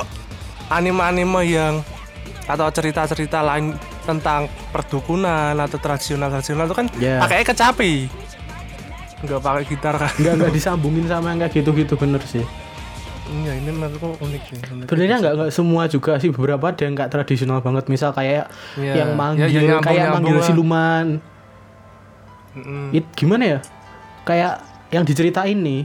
anime-anime 0.67 1.41
yang 1.43 1.73
atau 2.43 2.67
cerita-cerita 2.67 3.39
lain 3.39 3.75
tentang 4.01 4.49
perdukunan 4.71 5.53
atau 5.53 5.77
tradisional-tradisional 5.77 6.65
itu 6.65 6.75
kan 6.75 6.87
Ya. 6.97 7.21
pakainya 7.21 7.45
kecapi. 7.45 8.09
Enggak 9.21 9.39
pakai 9.39 9.63
gitar 9.65 9.95
kan. 9.95 10.09
Enggak 10.15 10.33
enggak 10.35 10.51
disambungin 10.51 11.05
sama 11.05 11.29
yang 11.29 11.39
kayak 11.39 11.53
gitu-gitu 11.55 11.93
bener 11.95 12.21
sih. 12.23 12.45
Iya, 13.31 13.53
ini 13.55 13.69
menurutku 13.69 14.19
unik 14.19 14.41
sih. 14.43 14.57
Sebenarnya 14.83 15.17
enggak 15.17 15.33
enggak 15.35 15.51
semua 15.51 15.83
juga 15.85 16.17
sih 16.17 16.29
beberapa 16.29 16.65
ada 16.65 16.81
yang 16.81 16.93
enggak 16.93 17.09
tradisional 17.09 17.59
banget 17.59 17.85
misal 17.87 18.11
kayak 18.11 18.49
Iya. 18.75 18.93
yang 18.97 19.09
manggil 19.13 19.45
Ya, 19.45 19.47
ya, 19.47 19.59
nyambung- 19.71 19.85
kayak 19.85 19.99
nyambung 20.01 20.15
manggil 20.17 20.35
lah. 20.35 20.45
siluman. 20.45 21.07
Mm-mm. 22.51 22.91
It 22.91 23.05
gimana 23.13 23.43
ya? 23.47 23.59
Kayak 24.21 24.53
yang 24.89 25.03
diceritain 25.03 25.55
nih 25.55 25.81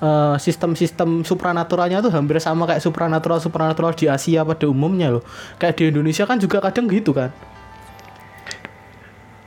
eh, 0.00 0.36
sistem-sistem 0.36 1.22
supranaturalnya 1.22 2.00
tuh 2.00 2.10
hampir 2.10 2.40
sama 2.40 2.64
kayak 2.64 2.80
supranatural 2.80 3.38
supranatural 3.38 3.92
di 3.92 4.08
Asia 4.08 4.42
pada 4.42 4.64
umumnya 4.64 5.12
loh. 5.12 5.22
Kayak 5.56 5.76
di 5.76 5.82
Indonesia 5.86 6.24
kan 6.24 6.36
juga 6.36 6.58
kadang 6.58 6.88
gitu 6.88 7.12
kan. 7.12 7.30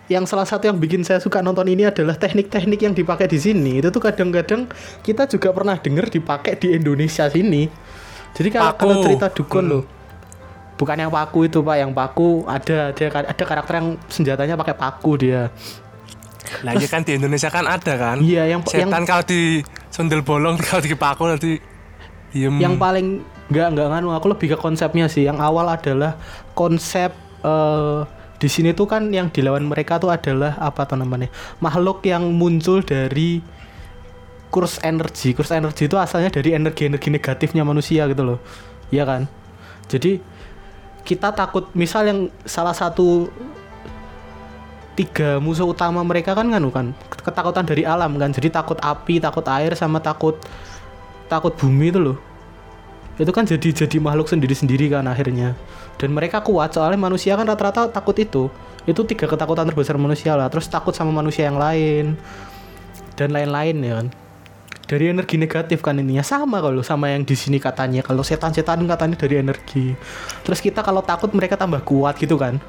Yang 0.04 0.36
salah 0.36 0.44
satu 0.44 0.68
yang 0.68 0.76
bikin 0.76 1.02
saya 1.02 1.18
suka 1.18 1.40
nonton 1.40 1.64
ini 1.66 1.88
adalah 1.88 2.14
teknik-teknik 2.14 2.80
yang 2.80 2.92
dipakai 2.92 3.24
di 3.26 3.40
sini. 3.40 3.80
Itu 3.80 3.88
tuh 3.88 4.04
kadang-kadang 4.04 4.68
kita 5.00 5.26
juga 5.26 5.56
pernah 5.56 5.80
dengar 5.80 6.12
dipakai 6.12 6.60
di 6.60 6.76
Indonesia 6.76 7.28
sini. 7.28 7.72
Jadi 8.34 8.50
kalau 8.52 8.72
Paku. 8.74 8.80
kalau 8.84 8.96
cerita 9.02 9.28
dukun 9.32 9.64
Hmm. 9.64 9.72
loh. 9.72 9.84
Bukan 10.74 10.98
yang 10.98 11.08
paku 11.08 11.48
itu, 11.48 11.62
Pak. 11.62 11.78
Yang 11.80 11.92
paku 11.94 12.30
ada 12.44 12.92
ada 12.92 13.06
ada 13.30 13.44
karakter 13.46 13.74
yang 13.80 13.88
senjatanya 14.10 14.56
pakai 14.58 14.76
paku 14.76 15.12
dia. 15.16 15.48
Iya 16.60 16.88
kan 16.92 17.02
di 17.02 17.16
Indonesia 17.16 17.48
kan 17.48 17.64
ada 17.64 17.94
kan. 17.96 18.18
Iya, 18.20 18.44
yang 18.46 18.62
yang 18.68 18.92
Setan 18.92 19.04
kalau 19.08 19.24
di 19.24 19.64
sundel 19.88 20.22
bolong 20.22 20.60
kalau 20.68 20.84
dipaku 20.84 21.24
nanti 21.30 21.52
diem. 22.30 22.60
yang 22.60 22.76
paling 22.76 23.24
nggak 23.48 23.68
nggak 23.72 23.88
nganu 23.88 24.10
aku 24.12 24.28
lebih 24.34 24.48
ke 24.54 24.58
konsepnya 24.58 25.06
sih 25.06 25.24
yang 25.24 25.38
awal 25.38 25.70
adalah 25.70 26.18
konsep 26.52 27.14
eh, 27.42 28.00
di 28.44 28.52
sini 28.52 28.76
tuh 28.76 28.92
kan 28.92 29.08
yang 29.08 29.32
dilawan 29.32 29.64
mereka 29.64 30.04
tuh 30.04 30.12
adalah 30.12 30.60
apa 30.60 30.84
tuh 30.84 31.00
namanya? 31.00 31.32
Makhluk 31.64 32.04
yang 32.04 32.28
muncul 32.36 32.84
dari 32.84 33.40
kurs 34.52 34.84
energi. 34.84 35.32
Kurs 35.32 35.56
energi 35.56 35.88
itu 35.88 35.96
asalnya 35.96 36.28
dari 36.28 36.52
energi 36.52 36.92
energi 36.92 37.08
negatifnya 37.08 37.64
manusia 37.64 38.04
gitu 38.12 38.28
loh. 38.28 38.44
Iya 38.92 39.08
kan? 39.08 39.32
Jadi 39.88 40.20
kita 41.08 41.32
takut 41.32 41.72
misal 41.72 42.04
yang 42.12 42.20
salah 42.44 42.76
satu 42.76 43.32
tiga 45.00 45.40
musuh 45.40 45.72
utama 45.72 46.04
mereka 46.04 46.36
kan 46.36 46.52
nganu 46.52 46.68
kan? 46.68 46.92
Ketakutan 47.08 47.64
dari 47.64 47.88
alam 47.88 48.20
kan? 48.20 48.36
Jadi 48.36 48.52
takut 48.52 48.76
api 48.84 49.24
takut 49.24 49.48
air 49.48 49.72
sama 49.80 50.04
takut 50.04 50.36
takut 51.32 51.56
bumi 51.56 51.96
itu 51.96 52.12
loh. 52.12 52.20
Itu 53.16 53.32
kan 53.32 53.48
jadi 53.48 53.72
jadi 53.72 54.04
makhluk 54.04 54.28
sendiri 54.28 54.52
sendiri 54.52 54.92
kan 54.92 55.08
akhirnya 55.08 55.56
dan 55.98 56.10
mereka 56.12 56.42
kuat 56.42 56.74
soalnya 56.74 57.00
manusia 57.00 57.38
kan 57.38 57.46
rata-rata 57.46 57.90
takut 57.90 58.18
itu. 58.18 58.50
Itu 58.84 59.08
tiga 59.08 59.30
ketakutan 59.30 59.70
terbesar 59.70 59.96
manusia 59.96 60.36
lah. 60.36 60.52
Terus 60.52 60.68
takut 60.68 60.92
sama 60.92 61.14
manusia 61.14 61.48
yang 61.48 61.56
lain. 61.56 62.20
Dan 63.16 63.32
lain-lain 63.32 63.76
ya 63.80 63.94
kan. 64.02 64.08
Dari 64.84 65.16
energi 65.16 65.40
negatif 65.40 65.80
kan 65.80 65.96
ininya 65.96 66.26
sama 66.26 66.60
kalau 66.60 66.84
sama 66.84 67.14
yang 67.14 67.24
di 67.24 67.38
sini 67.40 67.62
katanya. 67.62 68.04
Kalau 68.04 68.26
setan-setan 68.26 68.84
katanya 68.84 69.16
dari 69.16 69.40
energi. 69.40 69.96
Terus 70.44 70.60
kita 70.60 70.84
kalau 70.84 71.00
takut 71.00 71.32
mereka 71.32 71.56
tambah 71.56 71.80
kuat 71.88 72.20
gitu 72.20 72.36
kan. 72.36 72.60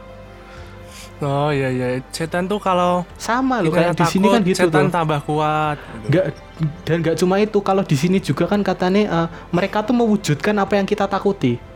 Oh 1.23 1.54
iya 1.54 1.71
iya, 1.71 2.02
setan 2.11 2.50
tuh 2.50 2.59
kalau 2.59 3.07
sama 3.14 3.62
loh 3.62 3.71
kayak 3.71 3.95
di 3.95 4.02
sini 4.02 4.26
kan 4.35 4.43
gitu 4.43 4.66
setan 4.66 4.90
tuh. 4.90 4.99
tambah 4.99 5.23
kuat. 5.23 5.78
nggak 6.11 6.25
dan 6.83 6.97
nggak 7.00 7.16
cuma 7.23 7.38
itu. 7.38 7.59
Kalau 7.62 7.87
di 7.87 7.95
sini 7.95 8.19
juga 8.19 8.50
kan 8.50 8.61
katanya 8.66 9.02
eh, 9.07 9.28
mereka 9.54 9.87
tuh 9.87 9.95
mewujudkan 9.95 10.59
apa 10.59 10.75
yang 10.75 10.87
kita 10.87 11.07
takuti 11.07 11.74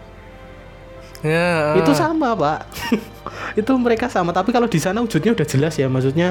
Ya. 1.25 1.75
itu 1.75 1.92
sama 1.98 2.34
pak. 2.38 2.68
Itu 3.60 3.75
mereka 3.75 4.06
sama. 4.06 4.30
Tapi 4.30 4.54
kalau 4.54 4.70
di 4.70 4.78
sana 4.78 5.02
wujudnya 5.02 5.34
udah 5.34 5.46
jelas 5.46 5.75
ya. 5.75 5.90
Maksudnya 5.90 6.30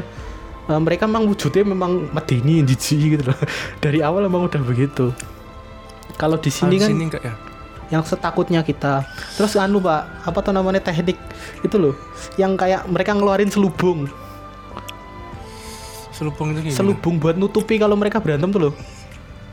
eh, 0.67 0.79
mereka 0.79 1.05
memang 1.05 1.27
wujudnya 1.27 1.67
memang 1.67 2.07
medeni 2.15 2.63
jijik 2.63 3.19
gitu 3.19 3.23
loh. 3.27 3.39
Dari 3.83 3.99
awal 3.99 4.31
memang 4.31 4.47
udah 4.47 4.61
begitu. 4.63 5.11
Kalau 6.15 6.39
di 6.39 6.49
sini 6.49 6.79
kan 6.81 6.89
sini 6.89 7.03
enggak 7.11 7.23
ya? 7.23 7.35
yang 7.87 8.03
setakutnya 8.03 8.63
kita. 8.63 9.03
Terus 9.35 9.59
anu 9.59 9.83
pak 9.83 10.27
apa 10.27 10.39
tuh 10.39 10.55
namanya 10.55 10.79
teknik 10.79 11.19
itu 11.63 11.75
loh. 11.75 11.95
Yang 12.39 12.55
kayak 12.55 12.81
mereka 12.87 13.11
ngeluarin 13.11 13.51
selubung. 13.51 14.07
Selubung 16.15 16.55
itu 16.55 16.71
gimana? 16.71 16.77
selubung 16.79 17.15
buat 17.21 17.37
nutupi 17.37 17.77
kalau 17.77 17.93
mereka 17.93 18.17
berantem 18.23 18.49
tuh 18.49 18.71
loh. 18.71 18.73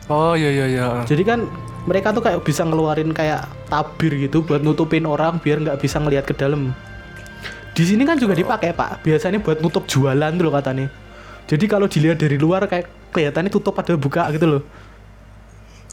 Oh 0.09 0.37
iya 0.37 0.53
iya 0.53 0.67
iya. 0.69 0.85
jadi 1.09 1.25
kan 1.25 1.49
mereka 1.89 2.13
tuh 2.13 2.21
kayak 2.25 2.41
bisa 2.45 2.65
ngeluarin 2.65 3.13
kayak 3.13 3.49
tabir 3.75 4.31
gitu 4.31 4.47
buat 4.47 4.63
nutupin 4.63 5.03
orang 5.03 5.43
biar 5.43 5.59
nggak 5.59 5.83
bisa 5.83 5.99
ngelihat 5.99 6.23
ke 6.23 6.35
dalam. 6.39 6.71
Di 7.75 7.83
sini 7.83 8.07
kan 8.07 8.15
juga 8.15 8.39
dipakai 8.39 8.71
pak. 8.71 9.03
Biasanya 9.03 9.43
buat 9.43 9.59
nutup 9.59 9.91
jualan 9.91 10.31
tuh 10.39 10.45
loh 10.47 10.55
katanya. 10.55 10.87
Jadi 11.51 11.65
kalau 11.67 11.91
dilihat 11.91 12.23
dari 12.23 12.39
luar 12.39 12.71
kayak 12.71 12.87
kelihatannya 13.11 13.51
tutup 13.51 13.75
ada 13.75 13.99
buka 13.99 14.31
gitu 14.31 14.47
loh. 14.47 14.63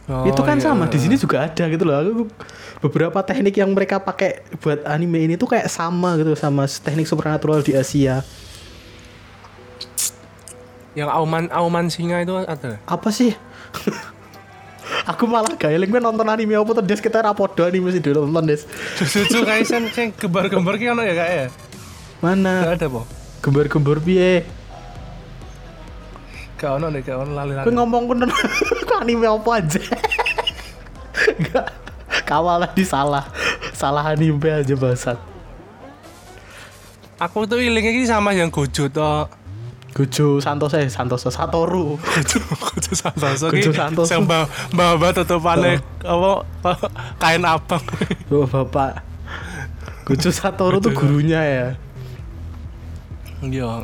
Oh, 0.10 0.26
itu 0.28 0.42
kan 0.44 0.58
iya. 0.58 0.66
sama 0.70 0.86
di 0.90 0.98
sini 1.02 1.18
juga 1.18 1.50
ada 1.50 1.64
gitu 1.66 1.82
loh. 1.82 1.98
Aku- 1.98 2.30
beberapa 2.82 3.22
teknik 3.22 3.58
yang 3.58 3.74
mereka 3.74 4.02
pakai 4.02 4.42
buat 4.62 4.82
anime 4.86 5.26
ini 5.26 5.34
tuh 5.38 5.50
kayak 5.50 5.70
sama 5.70 6.18
gitu 6.18 6.34
sama 6.38 6.70
teknik 6.70 7.10
supernatural 7.10 7.66
di 7.66 7.74
Asia. 7.74 8.22
Yang 10.94 11.10
auman 11.10 11.46
auman 11.50 11.86
singa 11.88 12.20
itu 12.22 12.36
ada. 12.36 12.78
apa 12.84 13.10
sih 13.10 13.32
aku 15.12 15.28
malah 15.28 15.52
gak 15.54 15.70
eling 15.70 15.92
nonton 15.94 16.24
anime 16.26 16.56
apa 16.56 16.72
tuh 16.74 16.84
des 16.84 16.98
kita 16.98 17.20
rapodo 17.20 17.62
anime 17.62 17.92
sih 17.92 18.00
dulu 18.00 18.24
nonton 18.24 18.48
des 18.48 18.64
Cucu 18.96 19.44
kayak 19.44 19.64
sen 19.64 19.84
sing 19.90 20.08
gembar-gembar 20.14 20.76
ki 20.76 20.88
ono 20.90 21.04
ya 21.04 21.14
kak 21.14 21.30
ya? 21.30 21.46
mana 22.20 22.54
Gak 22.64 22.76
ada 22.78 22.88
po. 22.88 23.02
gembar-gembar 23.40 23.98
piye 24.00 24.48
Gak 26.56 26.78
ono 26.78 26.88
nih, 26.88 27.02
gak 27.02 27.18
ono 27.18 27.26
gue 27.26 27.36
lali-lali. 27.36 27.74
ngomong 27.74 28.04
pun 28.06 28.18
anime 29.02 29.26
apa 29.26 29.50
aja 29.58 29.82
Gak 31.42 31.68
kawal 32.24 32.64
tadi 32.64 32.84
salah 32.84 33.26
salah 33.72 34.06
anime 34.08 34.38
aja 34.48 34.74
bangsat 34.74 35.18
Aku 37.18 37.46
tuh 37.46 37.58
ilingnya 37.58 37.94
ini 37.94 38.06
sama 38.06 38.34
yang 38.34 38.50
Gojo 38.50 38.90
toh. 38.90 39.30
Gojo 39.92 40.40
Santoso 40.40 40.80
eh 40.80 40.88
Santoso 40.88 41.28
Satoru. 41.28 42.00
Gojo 42.00 42.94
Santoso. 42.96 43.52
Gojo 43.52 43.72
Santoso. 43.76 44.08
sing 44.08 44.24
mbah 44.24 44.48
mbah 44.72 45.12
tutupane 45.12 45.84
apa 46.00 46.42
kain 47.20 47.44
abang. 47.44 47.84
Oh 48.32 48.48
bapak. 48.48 49.04
Gojo 50.08 50.32
Satoru 50.32 50.80
tuh 50.80 50.96
gurunya 50.96 51.44
ya? 51.44 51.68
Iya. 53.44 53.84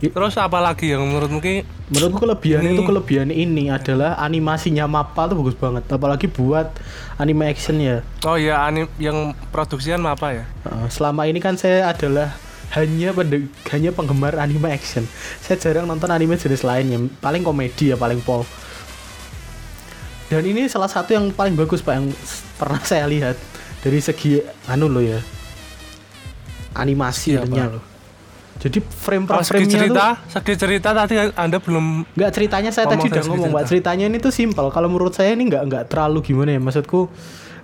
Terus 0.00 0.32
apa 0.40 0.64
lagi 0.64 0.88
yang 0.90 1.04
menurutmu 1.04 1.38
ki? 1.38 1.60
Menurutku 1.92 2.24
kelebihan 2.24 2.64
Ini- 2.64 2.72
itu 2.72 2.82
kelebihan 2.88 3.28
ini 3.28 3.68
adalah 3.68 4.16
animasinya 4.16 4.88
Mappa 4.88 5.28
tuh 5.28 5.36
bagus 5.44 5.54
banget. 5.54 5.84
Apalagi 5.86 6.24
buat 6.24 6.72
anime 7.20 7.50
action 7.52 7.76
ya 7.76 8.00
Oh 8.24 8.40
iya 8.40 8.64
anim 8.64 8.88
yang 8.96 9.36
produksian 9.52 10.00
apa 10.02 10.40
ya? 10.40 10.44
Selama 10.88 11.28
ini 11.28 11.36
kan 11.38 11.60
saya 11.60 11.84
adalah 11.92 12.32
hanya 12.70 13.10
pende- 13.10 13.50
hanya 13.68 13.90
penggemar 13.90 14.38
anime 14.38 14.70
action. 14.70 15.02
Saya 15.38 15.58
jarang 15.58 15.84
nonton 15.84 16.06
anime 16.06 16.38
jenis 16.38 16.62
lainnya 16.62 17.02
Paling 17.18 17.42
komedi 17.42 17.90
ya 17.90 17.98
paling 17.98 18.22
pol. 18.22 18.46
Dan 20.30 20.46
ini 20.46 20.70
salah 20.70 20.86
satu 20.86 21.10
yang 21.10 21.34
paling 21.34 21.58
bagus 21.58 21.82
pak 21.82 21.98
Yang 21.98 22.14
pernah 22.54 22.78
saya 22.82 23.10
lihat. 23.10 23.34
Dari 23.82 23.98
segi 23.98 24.38
anu 24.66 24.86
loh 24.86 25.00
ya 25.00 25.18
Animasi 26.70 27.34
ininya 27.34 27.66
loh 27.66 27.82
Jadi 28.60 28.78
frame 28.78 29.24
per 29.24 29.40
Kalau 29.40 29.46
segi 29.48 29.64
frame-nya 29.64 29.72
tuh 29.72 29.80
cerita, 29.80 30.06
segi 30.28 30.54
cerita 30.54 30.88
tadi 30.92 31.14
Anda 31.34 31.58
belum 31.58 31.86
Nggak 32.12 32.30
ceritanya 32.30 32.70
saya 32.70 32.86
tadi 32.86 33.08
udah 33.08 33.24
ngomong 33.24 33.50
cerita. 33.50 33.66
ceritanya 33.66 34.04
ini 34.06 34.18
tuh 34.20 34.30
simpel. 34.30 34.68
Kalau 34.68 34.86
menurut 34.86 35.16
saya 35.16 35.32
ini 35.32 35.48
nggak 35.48 35.62
nggak 35.64 35.84
terlalu 35.88 36.20
gimana 36.22 36.54
ya. 36.54 36.60
Maksudku 36.60 37.08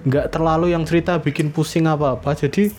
nggak 0.02 0.26
terlalu 0.32 0.72
yang 0.72 0.82
cerita 0.88 1.20
bikin 1.20 1.52
pusing 1.52 1.84
apa 1.84 2.16
apa. 2.16 2.32
Jadi 2.32 2.72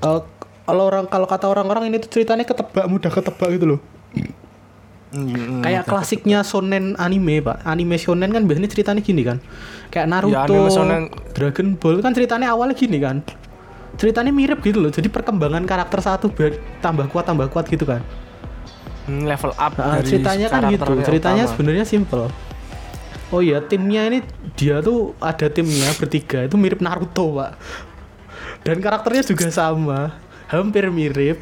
eh, 0.00 0.20
kalau 0.64 0.84
orang 0.84 1.04
kalau 1.04 1.24
kata 1.24 1.46
orang-orang 1.46 1.88
ini 1.88 1.96
tuh 1.98 2.10
ceritanya 2.10 2.42
ketebak 2.42 2.84
mudah 2.84 3.08
ketebak 3.08 3.48
gitu 3.52 3.66
loh. 3.68 3.80
Hmm, 5.14 5.62
Kayak 5.62 5.86
klasiknya 5.86 6.42
shonen 6.42 6.98
anime 6.98 7.38
pak. 7.38 7.62
Anime 7.62 7.94
shonen 7.94 8.28
kan 8.28 8.42
biasanya 8.42 8.66
ceritanya 8.66 8.98
gini 8.98 9.22
kan. 9.22 9.38
Kayak 9.88 10.10
Naruto, 10.10 10.34
Ya, 10.34 10.66
shonen- 10.66 11.12
Dragon 11.30 11.78
Ball 11.78 12.02
kan 12.02 12.10
ceritanya 12.10 12.50
awalnya 12.50 12.74
gini 12.74 12.98
kan. 12.98 13.22
Ceritanya 13.94 14.34
mirip 14.34 14.58
gitu 14.58 14.82
loh. 14.82 14.90
Jadi 14.90 15.06
perkembangan 15.06 15.62
karakter 15.62 16.02
satu 16.02 16.26
biar 16.28 16.58
tambah 16.82 17.06
kuat 17.06 17.30
tambah 17.30 17.46
kuat 17.46 17.70
gitu 17.70 17.86
kan. 17.86 18.02
Hmm, 19.06 19.22
level 19.22 19.54
up 19.54 19.76
Nah, 19.76 20.00
dari 20.00 20.08
ceritanya 20.08 20.46
kan 20.50 20.66
gitu. 20.66 20.92
Ceritanya 20.98 21.44
sebenarnya 21.46 21.84
simple. 21.86 22.26
Oh 23.30 23.38
iya, 23.38 23.62
timnya 23.62 24.06
ini 24.06 24.18
dia 24.54 24.78
tuh 24.80 25.14
ada 25.18 25.46
timnya 25.46 25.94
bertiga 25.94 26.42
itu 26.42 26.56
mirip 26.56 26.82
Naruto, 26.82 27.38
Pak. 27.38 27.52
Dan 28.62 28.80
karakternya 28.80 29.22
juga 29.22 29.46
sama, 29.46 30.16
hampir 30.60 30.86
mirip. 30.90 31.38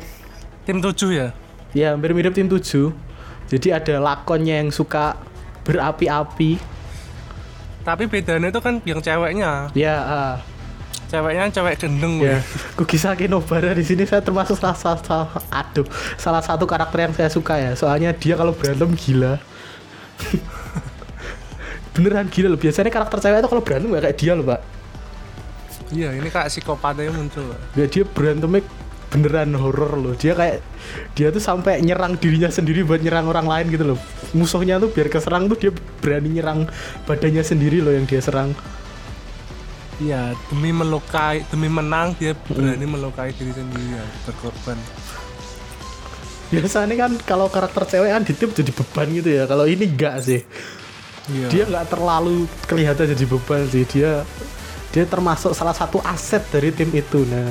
tim 0.62 0.78
7 0.78 0.95
ya. 1.11 1.28
Ya, 1.75 1.97
hampir 1.97 2.14
mirip 2.14 2.33
tim 2.33 2.47
7. 2.47 2.95
Jadi 3.50 3.69
ada 3.75 3.99
lakonnya 3.99 4.62
yang 4.62 4.71
suka 4.71 5.19
berapi-api. 5.66 6.57
Tapi 7.83 8.04
bedanya 8.07 8.49
itu 8.49 8.61
kan 8.62 8.78
yang 8.87 9.02
ceweknya. 9.02 9.75
Ya, 9.75 9.95
ah, 9.99 10.35
Ceweknya 11.12 11.52
cewek 11.52 11.76
gendeng 11.76 12.25
ya. 12.25 12.40
Kukisah 12.81 13.12
Kinobara 13.12 13.76
di 13.76 13.85
sini 13.85 14.09
saya 14.09 14.25
termasuk 14.25 14.57
salah, 14.57 14.73
salah, 14.73 15.00
salah, 15.04 15.28
aduh, 15.52 15.85
salah 16.16 16.40
satu 16.40 16.64
karakter 16.64 17.04
yang 17.04 17.12
saya 17.12 17.28
suka 17.28 17.61
ya. 17.61 17.76
Soalnya 17.76 18.16
dia 18.16 18.33
kalau 18.33 18.57
berantem 18.57 18.97
gila. 18.97 19.37
Beneran 21.92 22.33
gila 22.33 22.57
loh. 22.57 22.57
Biasanya 22.57 22.88
karakter 22.88 23.21
cewek 23.21 23.45
itu 23.45 23.49
kalau 23.52 23.61
berantem 23.61 23.92
gak 23.92 24.09
kayak 24.09 24.16
dia 24.16 24.33
loh, 24.33 24.47
Pak. 24.49 24.61
Iya, 25.92 26.09
ini 26.16 26.28
kayak 26.33 26.49
psikopatnya 26.49 27.12
muncul. 27.12 27.45
Pak. 27.45 27.61
Ya 27.76 27.85
dia 27.85 28.04
berantemnya 28.09 28.64
beneran 29.12 29.52
horor 29.54 30.00
loh. 30.00 30.16
Dia 30.16 30.33
kayak 30.33 30.64
dia 31.12 31.28
tuh 31.28 31.45
sampai 31.45 31.85
nyerang 31.85 32.16
dirinya 32.16 32.49
sendiri 32.49 32.81
buat 32.83 33.04
nyerang 33.04 33.28
orang 33.28 33.45
lain 33.45 33.66
gitu 33.69 33.85
loh. 33.95 33.99
Musuhnya 34.33 34.81
tuh 34.81 34.88
biar 34.88 35.12
keserang 35.12 35.52
tuh 35.52 35.61
dia 35.61 35.71
berani 36.00 36.40
nyerang 36.40 36.64
badannya 37.04 37.45
sendiri 37.45 37.85
loh 37.85 37.92
yang 37.92 38.09
dia 38.09 38.25
serang. 38.25 38.57
Iya, 40.00 40.35
demi 40.50 40.73
melukai, 40.73 41.45
demi 41.52 41.69
menang 41.69 42.16
dia 42.16 42.33
Hmm. 42.33 42.57
berani 42.57 42.87
melukai 42.88 43.31
diri 43.37 43.52
sendiri 43.52 43.92
ya, 43.92 44.04
berkorban. 44.26 44.81
Biasanya 46.52 46.95
kan 46.97 47.12
kalau 47.25 47.47
karakter 47.49 47.85
cewek 47.87 48.11
kan 48.12 48.23
di 48.25 48.33
tim 48.37 48.50
jadi 48.52 48.73
beban 48.73 49.09
gitu 49.09 49.31
ya. 49.31 49.45
Kalau 49.49 49.64
ini 49.64 49.88
enggak 49.88 50.21
sih. 50.21 50.40
Iya. 51.33 51.47
Dia 51.49 51.62
nggak 51.64 51.87
terlalu 51.92 52.45
kelihatan 52.66 53.04
jadi 53.14 53.25
beban 53.25 53.62
sih. 53.73 53.85
Dia 53.88 54.26
dia 54.92 55.04
termasuk 55.09 55.57
salah 55.57 55.73
satu 55.73 56.02
aset 56.04 56.45
dari 56.52 56.69
tim 56.69 56.92
itu. 56.92 57.25
Nah, 57.25 57.49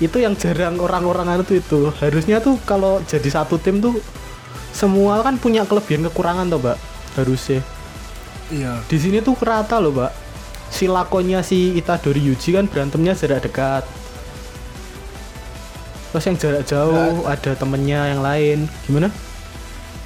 itu 0.00 0.16
yang 0.16 0.32
jarang 0.34 0.80
orang-orang 0.80 1.44
tuh 1.44 1.60
itu. 1.60 1.80
Harusnya 2.00 2.40
tuh 2.40 2.56
kalau 2.64 3.04
jadi 3.04 3.28
satu 3.28 3.60
tim 3.60 3.84
tuh 3.84 4.00
semua 4.72 5.20
kan 5.20 5.36
punya 5.36 5.68
kelebihan 5.68 6.08
kekurangan 6.08 6.48
tuh, 6.48 6.58
Mbak. 6.58 6.78
Harusnya. 7.20 7.60
Iya. 8.48 8.80
Di 8.88 8.96
sini 8.96 9.20
tuh 9.20 9.36
rata 9.36 9.76
loh, 9.76 9.92
Mbak. 9.92 10.12
Si 10.72 10.88
lakonnya 10.88 11.44
si 11.44 11.76
Itadori 11.76 12.22
Yuji 12.24 12.56
kan 12.56 12.64
berantemnya 12.64 13.12
jarak 13.12 13.44
dekat. 13.44 13.84
Terus 16.10 16.24
yang 16.26 16.36
jarak 16.40 16.62
jauh 16.66 17.22
ada 17.28 17.52
temennya 17.54 18.00
yang 18.16 18.20
lain. 18.24 18.58
Gimana? 18.88 19.12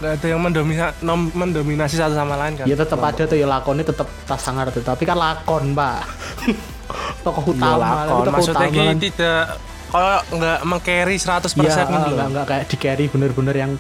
Gak 0.03 0.21
ada 0.21 0.27
yang 0.27 0.43
mendomina, 0.43 0.91
nom- 1.01 1.33
mendominasi 1.33 1.97
satu 1.97 2.19
sama 2.19 2.35
lain 2.35 2.59
kan. 2.59 2.67
Ya 2.67 2.75
tetap 2.75 2.99
ada 2.99 3.23
tuh 3.25 3.39
ya 3.39 3.47
lakonnya 3.47 3.87
tetap 3.87 4.11
tas 4.27 4.43
sangar 4.43 4.69
tuh. 4.75 4.83
Tapi 4.83 5.07
kan 5.07 5.17
lakon, 5.17 5.73
Pak. 5.73 6.03
tokoh 7.25 7.57
utama, 7.57 8.05
lakon. 8.05 8.09
tapi 8.11 8.21
tokoh 8.21 8.33
Maksudnya 8.37 8.69
utama 8.69 8.85
kan. 8.85 8.97
tidak 9.01 9.45
kalau 9.95 10.19
nggak 10.33 10.59
meng-carry 10.65 11.15
100% 11.15 11.55
Iya, 11.57 11.87
gitu 11.87 11.87
loh. 11.87 12.11
enggak, 12.11 12.27
enggak 12.27 12.47
kayak 12.47 12.65
di 12.67 12.77
carry 12.77 13.05
bener-bener 13.07 13.55
yang 13.55 13.73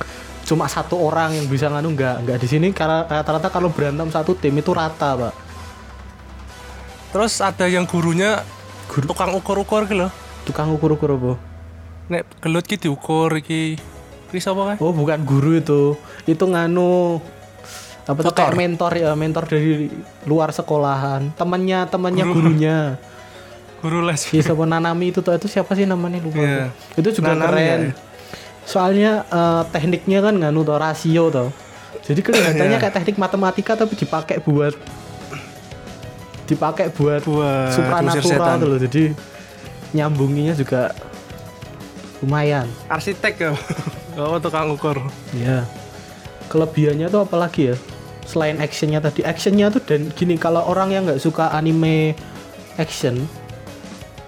cuma 0.44 0.64
satu 0.66 0.94
orang 0.96 1.34
yang 1.34 1.46
bisa 1.46 1.66
nganu 1.66 1.90
enggak 1.90 2.20
enggak 2.20 2.38
di 2.38 2.46
sini 2.46 2.68
karena 2.70 3.02
rata-rata 3.02 3.48
kalau 3.48 3.68
berantem 3.68 4.06
satu 4.08 4.32
tim 4.32 4.54
itu 4.54 4.70
rata 4.70 5.18
pak 5.18 5.34
Terus 7.10 7.38
ada 7.38 7.66
yang 7.66 7.82
gurunya 7.84 8.42
Guru? 8.86 9.06
tukang 9.06 9.30
ukur-ukur 9.32 9.86
gitu 9.86 9.96
loh. 9.96 10.10
tukang 10.44 10.70
ukur-ukur 10.70 11.10
apa 11.12 11.32
Nek 12.06 12.22
gelut 12.38 12.62
ki 12.62 12.76
diukur 12.76 13.32
iki. 13.34 13.80
Ki 14.28 14.38
sapa 14.38 14.70
kan? 14.70 14.76
oh 14.78 14.90
bukan 14.90 15.22
guru 15.22 15.56
itu 15.56 15.94
itu 16.24 16.44
nganu 16.44 17.22
apa 18.04 18.18
tuh 18.20 18.34
kayak 18.34 18.52
mentor 18.52 18.92
ya 18.92 19.14
mentor 19.14 19.48
dari 19.48 19.88
luar 20.24 20.52
sekolahan 20.52 21.32
temannya 21.32 21.88
temannya 21.88 22.24
gurunya 22.26 22.78
Guru 23.84 24.00
les. 24.00 24.16
si 24.16 24.40
siapa 24.40 24.64
Nanami 24.64 25.12
itu 25.12 25.20
tuh 25.20 25.36
itu 25.36 25.44
siapa 25.44 25.76
sih 25.76 25.84
namanya 25.84 26.16
lupa 26.18 26.40
Iya. 26.40 26.72
aku. 26.72 27.04
itu 27.04 27.08
juga 27.14 27.36
Nanami 27.36 27.44
keren 27.52 27.80
ya? 27.84 27.92
soalnya 28.64 29.12
eh, 29.28 29.62
tekniknya 29.68 30.18
kan 30.20 30.34
nganu 30.34 30.64
tuh 30.64 30.76
rasio 30.76 31.28
tuh 31.28 31.48
jadi 32.00 32.20
kelihatannya 32.20 32.74
Iya. 32.74 32.80
kayak 32.80 32.94
teknik 32.96 33.16
matematika 33.18 33.76
tapi 33.76 33.92
dipakai 33.94 34.40
buat 34.40 34.72
dipakai 36.44 36.92
buat 36.92 37.24
Buat 37.24 37.72
supranatural 37.72 38.56
tuh 38.56 38.68
loh 38.68 38.78
jadi 38.78 39.04
nyambunginya 39.92 40.52
juga 40.52 40.92
lumayan 42.20 42.68
Arsitek 42.86 43.34
ya. 43.38 43.52
Oh, 44.14 44.38
tukang 44.38 44.70
ukur. 44.70 44.96
ya 45.32 45.64
kelebihannya 46.46 47.08
tuh 47.08 47.20
apalagi 47.20 47.72
ya 47.72 47.76
selain 48.24 48.56
actionnya 48.56 49.02
tadi 49.02 49.20
actionnya 49.20 49.68
tuh 49.68 49.82
dan 49.82 50.08
gini 50.08 50.36
kalau 50.36 50.62
orang 50.62 50.88
yang 50.88 51.02
nggak 51.04 51.18
suka 51.18 51.50
anime 51.50 52.14
action 52.76 53.26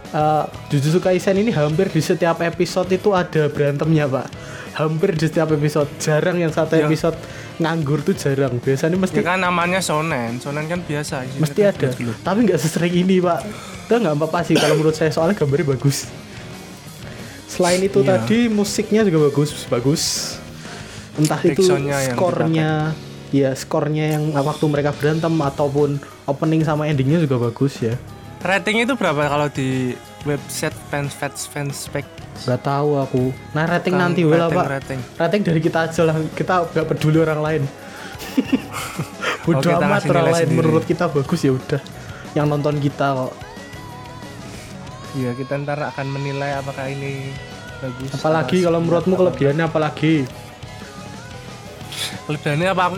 eh 0.08 0.44
Jujutsu 0.68 0.98
Kaisen 0.98 1.36
ini 1.36 1.50
hampir 1.50 1.88
di 1.88 1.98
setiap 1.98 2.38
episode 2.40 2.88
itu 2.88 3.10
ada 3.10 3.46
berantemnya 3.46 4.06
pak 4.06 4.26
hampir 4.74 5.12
di 5.12 5.24
setiap 5.24 5.50
episode 5.50 5.88
jarang 5.96 6.36
yang 6.36 6.50
satu 6.50 6.74
Ya. 6.74 6.84
episode 6.84 7.16
nganggur 7.56 8.00
tuh 8.00 8.12
jarang 8.12 8.58
biasanya 8.58 8.94
mesti 8.94 9.16
Ya 9.16 9.24
kan 9.26 9.40
namanya 9.40 9.80
shonen. 9.80 10.36
Shonen 10.36 10.66
kan 10.66 10.80
biasa. 10.80 11.24
mesti 11.36 11.60
kan 11.60 11.72
ada 11.72 11.88
loh. 11.98 12.16
tapi 12.20 12.38
nggak 12.44 12.60
sesering 12.60 12.92
ini 12.94 13.16
pak 13.18 13.40
itu 13.82 13.94
nggak 13.94 14.14
apa-apa 14.14 14.38
sih 14.44 14.54
kalau 14.54 14.76
menurut 14.76 14.92
saya 14.92 15.08
soalnya 15.08 15.32
gambarnya 15.34 15.72
bagus 15.72 16.04
selain 17.46 17.80
itu 17.80 18.00
Iya. 18.00 18.20
tadi 18.20 18.38
musiknya 18.48 19.00
juga 19.02 19.30
bagus 19.30 19.50
bagus 19.66 20.02
entah 21.16 21.40
itu 21.40 21.64
skornya 21.64 22.92
ya 23.32 23.50
skornya 23.54 24.04
yang 24.12 24.36
waktu 24.36 24.64
mereka 24.66 24.92
berantem 24.92 25.32
ataupun 25.32 25.96
opening 26.24 26.60
sama 26.60 26.84
endingnya 26.84 27.16
juga 27.18 27.40
bagus 27.40 27.80
ya 27.80 27.96
Rating 28.46 28.76
itu 28.80 28.94
berapa 28.94 29.26
kalau 29.26 29.48
di 29.48 29.92
website 30.22 30.74
fans 30.88 31.10
fans 31.12 31.46
fans 31.46 31.74
spec? 31.82 32.06
nggak 32.36 32.62
tahu 32.62 33.00
aku 33.00 33.32
nah 33.56 33.64
rating 33.64 33.96
Kan 33.96 34.12
nanti 34.12 34.20
rating, 34.20 34.52
pak 34.52 34.66
rating. 34.68 35.00
rating 35.16 35.40
dari 35.40 35.56
kita 35.58 35.78
aja 35.88 36.00
lah 36.04 36.16
kita 36.36 36.68
nggak 36.68 36.86
peduli 36.86 37.18
orang 37.18 37.40
lain 37.40 37.62
bodoh 39.48 39.64
kita 39.64 39.80
amat 39.80 40.02
orang 40.04 40.26
lain 40.26 40.44
sendiri. 40.44 40.58
menurut 40.60 40.84
kita 40.84 41.08
bagus 41.08 41.40
ya 41.40 41.56
udah 41.56 41.80
yang 42.34 42.46
nonton 42.46 42.76
kita 42.76 43.16
kok 43.16 43.32
Iya 45.16 45.32
kita 45.32 45.56
ntar 45.56 45.80
akan 45.80 46.12
menilai 46.12 46.60
apakah 46.60 46.92
ini 46.92 47.32
bagus. 47.80 48.12
apalagi 48.12 48.60
apa- 48.60 48.66
kalau 48.68 48.78
menurutmu 48.84 49.14
apa- 49.14 49.20
kelebihannya 49.24 49.64
apalagi 49.64 50.14
Kelebihannya 52.26 52.68
apa 52.68 52.82
aku 52.84 52.94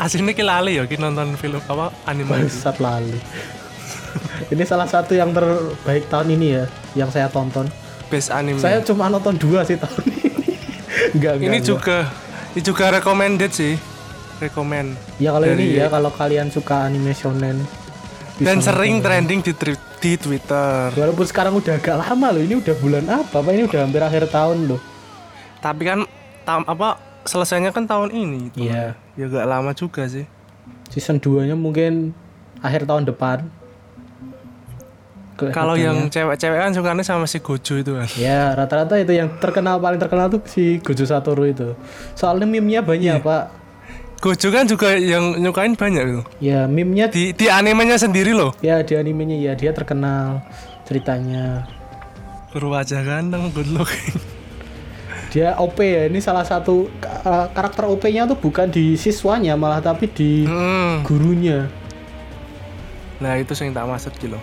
aslinya 0.00 0.32
ki 0.32 0.42
lali 0.42 0.72
ya 0.74 0.84
ki 0.84 0.96
nonton 0.96 1.36
film 1.36 1.60
apa 1.62 1.92
anime. 2.02 2.34
Bangsat 2.34 2.80
lali. 2.80 3.14
ini 4.52 4.62
salah 4.66 4.88
satu 4.88 5.12
yang 5.14 5.30
terbaik 5.34 6.06
tahun 6.10 6.34
ini 6.34 6.46
ya, 6.60 6.64
yang 6.94 7.10
saya 7.10 7.30
tonton. 7.30 7.66
Best 8.10 8.34
anime. 8.34 8.58
Saya 8.58 8.82
cuma 8.82 9.06
nonton 9.06 9.38
dua 9.38 9.62
sih 9.62 9.78
tahun 9.78 10.02
ini. 10.06 10.22
enggak, 11.14 11.32
enggak. 11.38 11.46
ini 11.46 11.58
enggak. 11.58 11.70
juga 11.70 11.98
ini 12.50 12.60
juga 12.66 12.84
recommended 12.90 13.52
sih. 13.54 13.74
Recommend. 14.40 14.96
Ya 15.20 15.36
kalau 15.36 15.46
ini 15.46 15.76
dari- 15.76 15.78
ya 15.78 15.86
kalau 15.92 16.10
kalian 16.10 16.48
suka 16.50 16.88
anime 16.88 17.12
shonen. 17.14 17.62
Dan 18.40 18.56
nonton. 18.56 18.66
sering 18.72 19.04
trending 19.04 19.40
di 19.44 19.52
di 20.00 20.12
Twitter. 20.16 20.88
Walaupun 20.96 21.26
sekarang 21.28 21.52
udah 21.60 21.76
agak 21.76 21.96
lama 22.00 22.32
loh, 22.32 22.42
ini 22.42 22.56
udah 22.56 22.74
bulan 22.80 23.04
apa? 23.04 23.44
Pak 23.44 23.52
ini 23.52 23.68
udah 23.68 23.80
hampir 23.84 24.00
akhir 24.00 24.32
tahun 24.32 24.64
loh. 24.64 24.80
Tapi 25.60 25.82
kan 25.84 26.08
tam, 26.48 26.64
apa 26.64 26.96
selesainya 27.28 27.68
kan 27.68 27.84
tahun 27.84 28.10
ini. 28.16 28.48
gitu. 28.48 28.72
Iya. 28.72 28.96
Ya 29.20 29.24
gak 29.28 29.44
lama 29.44 29.76
juga 29.76 30.08
sih. 30.08 30.24
Season 30.88 31.20
2-nya 31.20 31.52
mungkin 31.54 32.16
akhir 32.64 32.88
tahun 32.88 33.04
depan. 33.12 33.44
Kalau 35.48 35.72
yang 35.72 35.96
Kelihatannya. 35.96 36.12
cewek-cewek 36.12 36.58
kan 36.58 36.70
sukanya 36.70 37.00
sama 37.02 37.24
si 37.24 37.40
Gojo 37.40 37.74
itu 37.74 37.92
kan. 37.94 38.08
Ya 38.14 38.52
rata-rata 38.52 38.94
itu 38.94 39.12
yang 39.12 39.32
terkenal 39.36 39.80
paling 39.80 39.96
terkenal 39.96 40.28
tuh 40.28 40.44
si 40.44 40.76
Gojo 40.78 41.02
Satoru 41.02 41.48
itu. 41.48 41.72
Soalnya 42.12 42.44
meme-nya 42.44 42.84
banyak 42.84 43.16
Iya. 43.16 43.24
pak. 43.24 43.44
Gojo 44.20 44.48
kan 44.50 44.68
juga 44.68 44.92
yang 44.94 45.40
nyukain 45.40 45.72
banyak 45.72 46.02
gitu. 46.04 46.22
Ya 46.38 46.68
meme-nya 46.68 47.08
Di 47.08 47.32
di 47.32 47.48
animenya 47.48 47.96
sendiri 47.96 48.30
loh. 48.30 48.52
ya 48.60 48.80
di 48.80 48.92
animenya 48.92 49.40
ya 49.40 49.52
dia 49.54 49.72
terkenal 49.72 50.44
ceritanya. 50.84 51.64
Guru 52.50 52.68
wajah 52.70 53.00
ganteng, 53.00 53.48
good 53.50 53.70
looking. 53.70 54.20
Dia 55.30 55.54
OP 55.56 55.78
ya. 55.78 56.04
Ini 56.04 56.18
salah 56.18 56.42
satu 56.42 56.90
uh, 57.22 57.46
karakter 57.48 57.86
OP-nya 57.86 58.26
tuh 58.26 58.34
bukan 58.34 58.66
di 58.66 58.92
siswanya 58.94 59.54
malah 59.54 59.78
tapi 59.78 60.04
di 60.06 60.42
Hmm. 60.42 61.00
gurunya. 61.00 61.70
Nah 63.18 63.36
itu 63.36 63.52
sing 63.52 63.70
tak 63.70 63.84
maksud 63.84 64.10
gitu. 64.16 64.36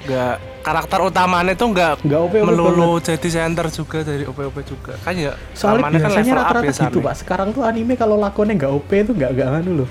Gak 0.00 0.36
karakter 0.60 0.98
utamanya 1.00 1.52
tuh 1.56 1.72
nggak 1.72 2.04
Nggak 2.04 2.20
OP, 2.20 2.34
OP 2.36 2.44
melulu 2.44 3.00
jadi 3.00 3.28
center 3.28 3.66
juga 3.72 3.98
dari 4.04 4.24
OP-OP 4.28 4.56
juga. 4.64 4.92
Kan 5.00 5.16
ya 5.16 5.32
Soalnya 5.56 5.88
kan 5.88 5.92
biasanya 5.96 6.32
level 6.32 6.40
up 6.40 6.46
rata-rata 6.52 6.82
gitu 6.88 6.98
pak. 7.00 7.14
Sekarang 7.16 7.48
tuh 7.52 7.62
anime 7.64 7.96
kalau 7.96 8.16
lakonnya 8.20 8.54
nggak 8.60 8.72
OP 8.72 8.90
tuh 9.08 9.14
nggak 9.16 9.30
nggak 9.36 9.48
anu 9.60 9.72
loh. 9.84 9.90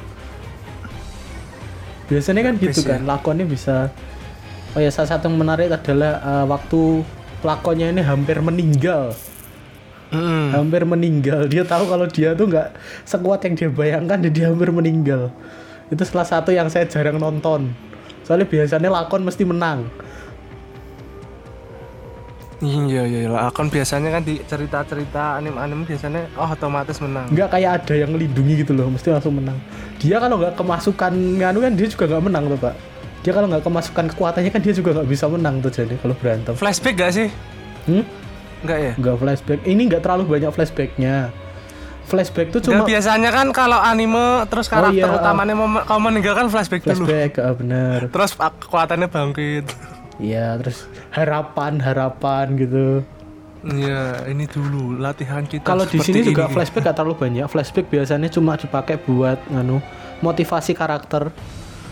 Biasanya 2.09 2.41
kan 2.41 2.53
gitu 2.57 2.81
ya. 2.81 2.97
kan, 2.97 3.01
lakonnya 3.05 3.45
bisa. 3.45 3.93
Oh 4.73 4.81
ya 4.81 4.89
salah 4.89 5.17
satu 5.17 5.29
yang 5.29 5.37
menarik 5.37 5.69
adalah 5.69 6.21
uh, 6.21 6.45
waktu 6.49 7.05
lakonnya 7.45 7.93
ini 7.93 8.01
hampir 8.01 8.37
meninggal, 8.41 9.13
Mm-mm. 10.09 10.53
hampir 10.53 10.85
meninggal. 10.89 11.45
Dia 11.49 11.65
tahu 11.65 11.85
kalau 11.85 12.05
dia 12.09 12.33
tuh 12.33 12.49
nggak 12.49 12.77
sekuat 13.05 13.45
yang 13.45 13.53
dia 13.57 13.69
bayangkan, 13.69 14.17
dan 14.21 14.31
dia 14.33 14.45
hampir 14.49 14.69
meninggal. 14.73 15.29
Itu 15.89 16.01
salah 16.05 16.25
satu 16.25 16.49
yang 16.53 16.69
saya 16.69 16.85
jarang 16.85 17.17
nonton. 17.17 17.73
Soalnya 18.29 18.45
biasanya 18.45 18.89
lakon 18.93 19.25
mesti 19.25 19.41
menang. 19.41 19.89
Iya 22.61 23.07
iya 23.09 23.19
iya. 23.25 23.29
lah. 23.31 23.49
Kan 23.49 23.73
biasanya 23.73 24.13
kan 24.13 24.21
di 24.21 24.37
cerita-cerita 24.45 25.41
anime-anime 25.41 25.89
biasanya 25.89 26.29
oh 26.37 26.45
otomatis 26.45 27.01
menang. 27.01 27.25
nggak 27.33 27.49
kayak 27.49 27.71
ada 27.81 27.93
yang 27.97 28.13
melindungi 28.13 28.61
gitu 28.61 28.77
loh 28.77 28.93
mesti 28.93 29.09
langsung 29.09 29.39
menang 29.39 29.57
dia 29.99 30.15
kalau 30.19 30.39
nggak 30.39 30.55
kemasukan 30.55 31.13
nganu 31.39 31.59
kan 31.59 31.73
dia 31.75 31.87
juga 31.87 32.05
nggak 32.07 32.23
menang 32.23 32.43
tuh 32.47 32.59
pak 32.59 32.75
dia 33.19 33.31
kalau 33.35 33.47
nggak 33.51 33.63
kemasukan 33.67 34.05
kekuatannya 34.15 34.51
kan 34.51 34.61
dia 34.63 34.73
juga 34.75 34.89
nggak 34.95 35.07
bisa 35.11 35.25
menang 35.27 35.55
tuh 35.59 35.71
jadi 35.71 35.95
kalau 35.99 36.15
berantem 36.15 36.53
Flashback 36.55 36.95
gak 36.95 37.11
sih? 37.11 37.27
hmm? 37.87 38.03
Enggak 38.59 38.79
ya? 38.79 38.91
nggak 38.99 39.15
flashback 39.23 39.59
ini 39.63 39.81
nggak 39.87 40.01
terlalu 40.03 40.23
banyak 40.27 40.51
flashbacknya 40.51 41.31
flashback 42.09 42.49
tuh 42.49 42.59
Cuma 42.59 42.81
biasanya 42.83 43.29
kan 43.29 43.47
kalau 43.51 43.77
anime 43.77 44.17
terus 44.45 44.65
karakter 44.65 45.05
iya. 45.05 45.13
utamanya 45.13 45.53
mau 45.53 45.69
kalau 45.83 46.01
meninggalkan 46.03 46.49
flashback, 46.49 46.81
dulu. 46.81 47.05
flashback 47.05 47.31
bener 47.55 47.99
Terus 48.09 48.31
kekuatannya 48.33 49.07
bangkit. 49.07 49.65
iya 50.17 50.57
terus 50.57 50.83
harapan 51.09 51.77
harapan 51.77 52.57
gitu 52.57 53.05
Iya, 53.59 54.23
ini 54.25 54.47
dulu 54.47 54.95
latihan 54.95 55.43
kita. 55.43 55.67
kalau 55.67 55.83
di 55.83 55.99
sini 55.99 56.23
juga 56.23 56.47
ini. 56.47 56.55
flashback 56.55 56.79
nggak 56.81 56.95
terlalu 56.95 57.15
banyak 57.19 57.45
flashback 57.45 57.85
biasanya 57.87 58.27
cuma 58.27 58.55
dipakai 58.55 58.95
buat 58.97 59.35
nganu 59.45 59.83
motivasi 60.19 60.71
karakter 60.73 61.27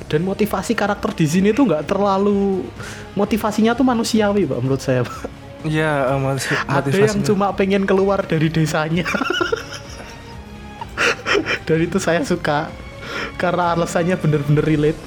dan 0.07 0.21
motivasi 0.21 0.71
karakter 0.73 1.11
di 1.13 1.27
sini 1.27 1.51
tuh 1.51 1.67
nggak 1.67 1.83
terlalu 1.85 2.63
motivasinya 3.13 3.71
tuh 3.73 3.83
manusiawi 3.83 4.43
pak 4.43 4.57
menurut 4.57 4.79
saya 4.79 5.03
pak 5.03 5.27
Iya, 5.59 6.07
eh, 6.07 6.19
motiv- 6.21 6.63
ada 6.65 6.87
yang 6.87 7.19
cuma 7.21 7.51
pengen 7.51 7.83
keluar 7.83 8.23
dari 8.23 8.47
desanya 8.47 9.03
dan 11.67 11.77
itu 11.83 11.99
saya 11.99 12.23
suka 12.23 12.71
karena 13.35 13.75
alasannya 13.75 14.15
bener-bener 14.15 14.63
relate 14.63 14.99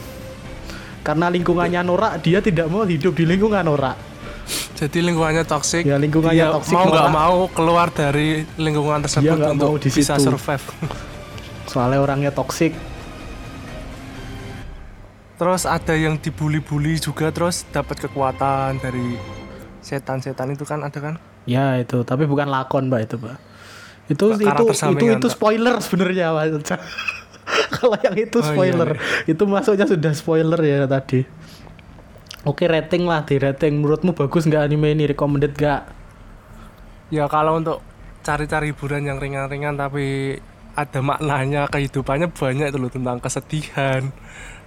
karena 1.00 1.32
lingkungannya 1.32 1.80
norak 1.80 2.20
dia 2.20 2.44
tidak 2.44 2.68
mau 2.68 2.84
hidup 2.84 3.16
di 3.16 3.24
lingkungan 3.24 3.64
norak 3.64 3.96
Jadi 4.80 5.04
lingkungannya 5.04 5.44
toksik. 5.44 5.84
Ya, 5.84 6.00
lingkungannya 6.00 6.40
Dia 6.40 6.56
toksik 6.56 6.72
Mau 6.72 6.88
nggak 6.88 7.12
mau 7.12 7.46
keluar 7.52 7.92
dari 7.92 8.42
lingkungan 8.58 9.04
tersebut 9.04 9.28
Dia 9.28 9.36
nggak 9.36 9.54
mau 9.54 9.76
untuk 9.76 9.84
di 9.84 9.90
bisa 9.92 10.16
situ. 10.16 10.32
survive. 10.32 10.64
soalnya 11.70 12.02
orangnya 12.02 12.32
toksik 12.34 12.74
terus 15.38 15.64
ada 15.64 15.94
yang 15.96 16.20
dibully-bully 16.20 17.00
juga 17.00 17.30
terus 17.32 17.64
dapat 17.70 17.96
kekuatan 18.08 18.76
dari 18.76 19.16
setan-setan 19.80 20.52
itu 20.52 20.68
kan 20.68 20.84
ada 20.84 20.98
kan? 21.00 21.14
ya 21.48 21.80
itu 21.80 22.04
tapi 22.04 22.28
bukan 22.28 22.50
lakon 22.50 22.92
mbak 22.92 23.08
itu 23.08 23.16
pak 23.16 23.38
itu 24.10 24.24
itu 24.34 24.64
itu 24.74 25.04
itu 25.14 25.28
spoiler 25.30 25.78
sebenarnya 25.78 26.34
kalau 27.74 27.96
yang 28.02 28.16
itu 28.18 28.38
Oh, 28.38 28.42
iya, 28.42 28.50
spoiler. 28.54 28.90
itu 29.26 29.42
masuknya 29.46 29.86
sudah 29.86 30.12
spoiler 30.14 30.60
ya 30.62 30.86
tadi. 30.86 31.26
Oke 32.46 32.64
rating 32.70 33.04
lah 33.04 33.26
di 33.26 33.36
rating. 33.36 33.82
Menurutmu 33.82 34.16
bagus 34.16 34.46
nggak 34.48 34.70
anime 34.70 34.94
ini? 34.96 35.10
Recommended 35.10 35.58
nggak? 35.58 35.82
Ya 37.10 37.26
kalau 37.26 37.58
untuk 37.58 37.82
cari-cari 38.22 38.70
hiburan 38.72 39.02
yang 39.08 39.18
ringan-ringan 39.18 39.74
tapi 39.74 40.38
ada 40.78 41.00
maknanya 41.02 41.66
kehidupannya 41.66 42.30
banyak 42.30 42.70
itu 42.70 42.78
loh 42.78 42.92
tentang 42.92 43.18
kesedihan, 43.18 44.14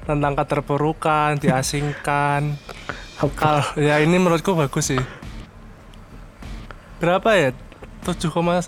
tentang 0.04 0.34
keterpurukan, 0.36 1.40
diasingkan. 1.40 2.60
Kalau 3.40 3.64
ya 3.80 4.04
ini 4.04 4.20
menurutku 4.20 4.52
bagus 4.52 4.92
sih. 4.92 5.02
Berapa 7.00 7.30
ya? 7.40 7.50
7,9 8.04 8.68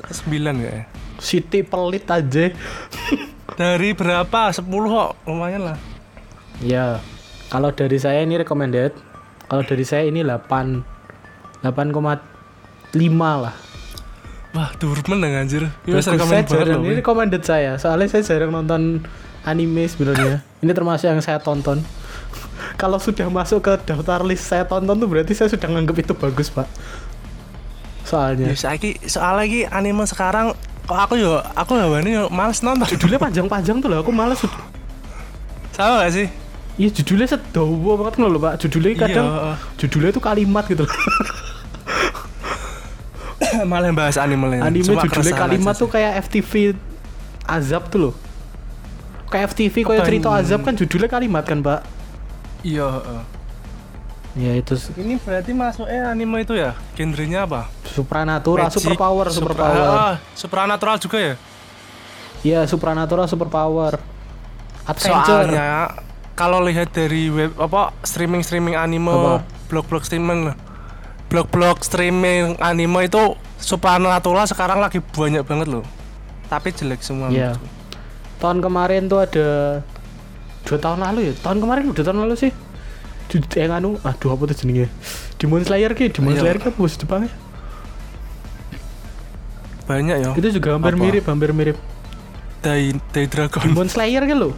ya? 0.63 0.87
Siti 1.19 1.63
pelit 1.63 2.07
aja 2.07 2.51
Dari 3.55 3.89
berapa? 3.95 4.51
10 4.51 4.65
kok, 4.67 5.11
lumayan 5.29 5.71
lah. 5.71 5.77
Ya, 6.59 6.99
kalau 7.47 7.71
dari 7.71 7.95
saya 8.01 8.23
ini 8.23 8.35
recommended. 8.41 8.95
Kalau 9.45 9.61
dari 9.61 9.85
saya 9.85 10.09
ini 10.09 10.25
8 10.25 11.61
8,5 11.61 12.17
lah. 13.21 13.55
Wah, 14.55 14.71
turun 14.79 15.19
dong 15.19 15.35
anjir. 15.35 15.67
Ini 15.83 15.99
saya 15.99 16.43
jarang, 16.47 16.79
ini 16.87 17.03
recommended 17.03 17.43
saya. 17.43 17.75
Soalnya 17.75 18.07
saya 18.07 18.23
jarang 18.23 18.55
nonton 18.55 19.03
anime 19.43 19.83
sebenarnya. 19.85 20.41
ini 20.63 20.71
termasuk 20.71 21.11
yang 21.11 21.19
saya 21.19 21.43
tonton. 21.43 21.83
kalau 22.81 22.97
sudah 22.97 23.27
masuk 23.27 23.61
ke 23.61 23.73
daftar 23.83 24.23
list 24.23 24.47
saya 24.47 24.63
tonton 24.63 24.95
tuh 24.95 25.07
berarti 25.11 25.35
saya 25.35 25.51
sudah 25.51 25.67
nganggap 25.69 25.95
itu 25.99 26.13
bagus, 26.15 26.47
Pak. 26.47 26.67
Soalnya 28.05 28.53
Ya, 28.53 28.55
saiki 28.55 29.01
soalnya 29.09 29.35
lagi 29.43 29.59
anime 29.65 30.05
sekarang 30.05 30.53
kok 30.85 30.99
aku 31.01 31.17
yo 31.17 31.41
aku 31.57 31.73
wani 31.73 32.13
yo 32.13 32.29
males 32.29 32.61
nonton. 32.61 32.85
judulnya 32.85 33.17
panjang-panjang 33.17 33.81
tuh 33.81 33.89
loh, 33.89 34.05
aku 34.05 34.13
males. 34.13 34.37
Sama 35.73 36.05
gak 36.05 36.13
sih? 36.13 36.27
Iya 36.75 36.91
judulnya 36.91 37.25
sedawa 37.25 37.93
banget 37.97 38.13
loh 38.21 38.37
Pak. 38.37 38.53
Judulnya 38.61 38.93
kadang 38.95 39.25
Iya. 39.25 39.53
judulnya 39.81 40.09
itu 40.13 40.21
kalimat 40.21 40.63
gitu 40.67 40.83
loh. 40.85 40.93
Malah 43.71 43.91
bahas 43.95 44.19
anime 44.19 44.51
lain. 44.51 44.61
Anime 44.61 44.85
Cuma 44.85 45.01
judulnya 45.07 45.33
kalimat 45.35 45.75
tuh 45.75 45.87
kayak 45.87 46.19
FTV 46.27 46.75
azab 47.47 47.87
tuh 47.89 47.99
loh. 48.09 48.13
Kayak 49.31 49.55
FTV 49.55 49.75
kayak 49.83 50.05
cerita 50.05 50.27
azab 50.31 50.61
kan 50.61 50.73
judulnya 50.75 51.09
kalimat 51.09 51.43
kan, 51.43 51.59
Pak. 51.59 51.81
Iya, 52.61 52.85
heeh. 52.87 53.21
Ya 54.35 54.51
itu 54.51 54.75
Ini 54.93 55.15
berarti 55.17 55.55
masuknya 55.55 56.11
anime 56.11 56.43
itu 56.43 56.53
ya? 56.53 56.75
Genrenya 56.93 57.47
apa? 57.47 57.71
supranatural, 57.95 58.67
Magic, 58.67 58.83
superpower, 58.83 59.25
supra- 59.31 59.55
superpower. 59.55 59.87
ah, 59.87 60.15
supranatural 60.35 60.95
juga 60.99 61.17
ya? 61.17 61.33
Iya, 62.43 62.59
supranatural, 62.67 63.25
superpower. 63.25 63.95
Adventure. 64.83 65.47
Soalnya 65.47 65.95
kalau 66.35 66.59
lihat 66.59 66.91
dari 66.91 67.31
web 67.31 67.55
apa 67.55 67.95
streaming 68.03 68.43
streaming 68.43 68.75
anime, 68.75 69.39
blog-blog 69.71 70.03
streaming. 70.03 70.51
Blog-blog 71.25 71.81
streaming 71.81 72.59
anime 72.59 73.07
itu 73.07 73.33
supranatural 73.57 74.43
sekarang 74.45 74.77
lagi 74.77 74.99
banyak 74.99 75.41
banget 75.41 75.71
loh. 75.71 75.87
Tapi 76.45 76.69
jelek 76.69 76.99
semua. 76.99 77.31
Iya. 77.31 77.55
Tahun 78.37 78.59
kemarin 78.59 79.07
tuh 79.07 79.23
ada 79.23 79.79
dua 80.67 80.77
tahun 80.77 80.99
lalu 81.01 81.31
ya. 81.31 81.33
Tahun 81.39 81.57
kemarin 81.57 81.89
udah 81.89 82.03
tahun 82.03 82.19
lalu 82.27 82.35
sih. 82.35 82.51
Di 83.25 83.41
yang 83.57 83.73
anu, 83.81 83.89
aduh 84.05 84.37
apa 84.37 84.47
tuh 84.53 84.55
jenenge? 84.55 84.87
Demon 85.41 85.65
Slayer 85.65 85.91
ki, 85.97 86.13
Demon 86.13 86.37
Iya. 86.37 86.41
Slayer 86.45 86.57
ki 86.61 86.65
apa 86.69 86.77
bahasa 86.77 86.97
Jepangnya? 87.01 87.31
Banyak 89.85 90.17
ya. 90.21 90.29
Itu 90.33 90.49
juga 90.49 90.77
hampir 90.77 90.93
Apa? 90.97 91.01
mirip, 91.01 91.23
hampir 91.29 91.49
mirip. 91.53 91.77
Dai 92.65 92.97
Dai 93.13 93.25
Dragon. 93.29 93.61
Demon 93.61 93.89
Slayer 93.89 94.23
kan 94.25 94.37
lo. 94.37 94.49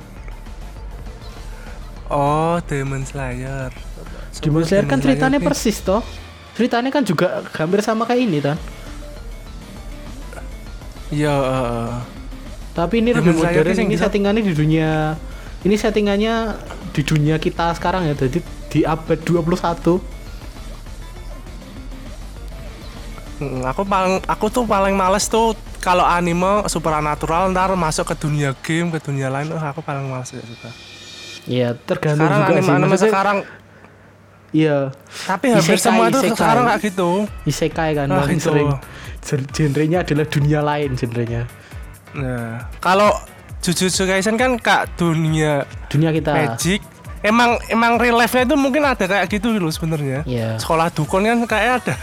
Oh, 2.07 2.55
Demon 2.63 3.03
Slayer. 3.03 3.71
Demon 4.39 4.63
Slayer 4.63 4.87
kan 4.87 5.03
ceritanya 5.03 5.43
persis 5.43 5.83
toh. 5.83 5.99
Ceritanya 6.55 6.89
kan 6.89 7.03
juga 7.03 7.43
hampir 7.59 7.83
sama 7.83 8.07
kayak 8.07 8.21
ini 8.23 8.39
kan. 8.39 8.57
Iya, 11.11 11.35
heeh. 11.35 11.91
Tapi 12.75 12.95
ini 13.03 13.11
Demon 13.11 13.35
lebih 13.35 13.43
modern. 13.43 13.75
Ini 13.91 13.95
settingannya 13.99 14.43
di 14.43 14.53
dunia. 14.55 15.15
Ini 15.67 15.75
settingannya 15.75 16.33
di 16.95 17.01
dunia 17.03 17.35
kita 17.35 17.75
sekarang 17.75 18.07
ya. 18.07 18.15
Jadi 18.15 18.39
di 18.77 18.85
abad 18.85 19.17
21. 19.17 19.97
Mm, 23.37 23.65
aku 23.65 23.81
paling 23.83 24.17
aku 24.23 24.45
tuh 24.47 24.65
paling 24.65 24.93
males 24.93 25.25
tuh 25.25 25.53
kalau 25.77 26.01
anime 26.01 26.65
supernatural 26.65 27.49
ntar 27.49 27.69
masuk 27.73 28.05
ke 28.07 28.15
dunia 28.17 28.49
game 28.59 28.89
ke 28.89 28.97
dunia 28.99 29.29
lain 29.29 29.45
oh, 29.47 29.61
aku 29.61 29.81
paling 29.81 30.05
males 30.05 30.25
ya 30.27 30.41
suka 30.41 30.69
Iya, 31.47 31.69
tergantung 31.79 32.27
sekarang 32.27 32.41
juga 32.41 32.49
anime 32.51 32.59
sih. 32.59 32.73
anime 32.73 32.89
Maksudnya, 32.89 33.07
sekarang 33.07 33.37
Iya, 34.49 34.77
tapi 35.27 35.45
hampir 35.51 35.75
Isekai, 35.75 35.85
semua 35.85 36.05
tuh 36.07 36.21
isekai. 36.23 36.33
sekarang 36.35 36.63
kayak 36.65 36.81
gitu 36.83 37.09
isekai 37.45 37.91
kan 37.93 38.07
Ah, 38.07 38.17
paling 38.19 38.35
itu. 38.35 38.47
sering. 38.47 38.69
Gen- 39.19 39.49
Genrenya 39.51 39.97
adalah 40.01 40.25
dunia 40.25 40.59
lain 40.61 40.89
genrenya. 40.93 41.41
nah 42.13 42.65
kalau 42.79 43.13
Jujutsu 43.59 44.03
Kaisen 44.03 44.33
kan 44.33 44.57
kak 44.57 44.97
dunia 44.97 45.61
Dunia 45.87 46.09
kita. 46.09 46.31
magic 46.31 46.81
emang 47.21 47.57
emang 47.67 47.97
real 47.97 48.15
life-nya 48.15 48.43
itu 48.43 48.55
mungkin 48.55 48.83
ada 48.83 49.03
kayak 49.03 49.25
gitu 49.27 49.53
loh 49.53 49.69
sebenarnya 49.69 50.21
Iya. 50.23 50.57
sekolah 50.57 50.89
dukun 50.89 51.23
kan 51.23 51.39
kayak 51.45 51.71
ada 51.81 51.95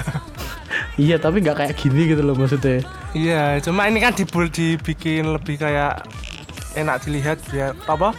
Iya, 0.95 1.19
tapi 1.19 1.39
nggak 1.39 1.55
kayak 1.57 1.75
gini 1.77 2.07
gitu 2.09 2.23
loh 2.23 2.35
maksudnya. 2.35 2.83
iya 3.13 3.59
cuma 3.59 3.87
ini 3.87 3.99
kan 3.99 4.11
dibul 4.11 4.47
dibikin 4.47 5.27
lebih 5.29 5.55
kayak 5.57 6.03
enak 6.75 6.99
dilihat 7.01 7.39
biar 7.47 7.75
apa 7.85 8.11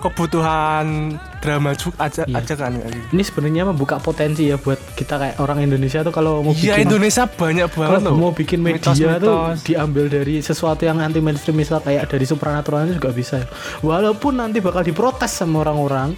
kebutuhan 0.00 1.14
drama 1.44 1.70
juga 1.74 2.00
aja 2.00 2.24
Iya. 2.24 2.40
aja 2.40 2.54
kan 2.56 2.72
gitu. 2.74 2.88
Ini 3.12 3.22
sebenarnya 3.22 3.62
membuka 3.66 3.96
potensi 3.98 4.48
ya 4.48 4.56
buat 4.56 4.80
kita 4.92 5.14
kayak 5.14 5.36
orang 5.38 5.60
Indonesia 5.60 6.00
tuh 6.00 6.08
kalau 6.10 6.40
mau 6.40 6.50
Iya 6.50 6.74
bikin 6.74 6.88
Indonesia 6.88 7.24
banyak 7.26 7.68
banget 7.70 8.00
kalau 8.00 8.08
loh. 8.08 8.16
mau 8.16 8.32
bikin 8.32 8.58
media 8.58 8.80
tuh 8.80 8.96
Mitos-mitos. 8.96 9.58
diambil 9.62 10.04
dari 10.08 10.34
sesuatu 10.40 10.82
yang 10.82 10.98
anti 10.98 11.20
mainstream 11.20 11.54
misal 11.54 11.78
kayak 11.78 12.08
dari 12.08 12.24
supernatural 12.24 12.88
itu 12.88 12.96
juga 12.96 13.10
bisa. 13.10 13.36
Walaupun 13.78 14.32
nanti 14.34 14.58
bakal 14.58 14.80
diprotes 14.80 15.30
sama 15.30 15.60
orang-orang. 15.60 16.16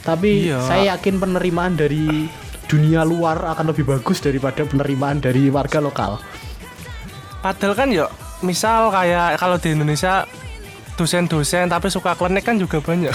Tapi 0.00 0.48
Iya. 0.48 0.58
saya 0.60 0.82
yakin 0.94 1.18
penerimaan 1.18 1.74
dari 1.74 2.26
dunia 2.64 3.02
luar 3.02 3.42
akan 3.48 3.70
lebih 3.70 3.86
bagus 3.88 4.18
daripada 4.18 4.62
penerimaan 4.62 5.18
dari 5.18 5.46
warga 5.46 5.78
lokal. 5.78 6.18
Padahal 7.38 7.74
kan 7.74 7.88
ya 7.88 8.06
misal 8.40 8.88
kayak 8.88 9.34
kalau 9.36 9.58
di 9.58 9.70
Indonesia 9.70 10.26
dosen-dosen 10.94 11.66
tapi 11.66 11.88
suka 11.88 12.12
klenik 12.12 12.44
kan 12.44 12.56
juga 12.56 12.78
banyak. 12.78 13.12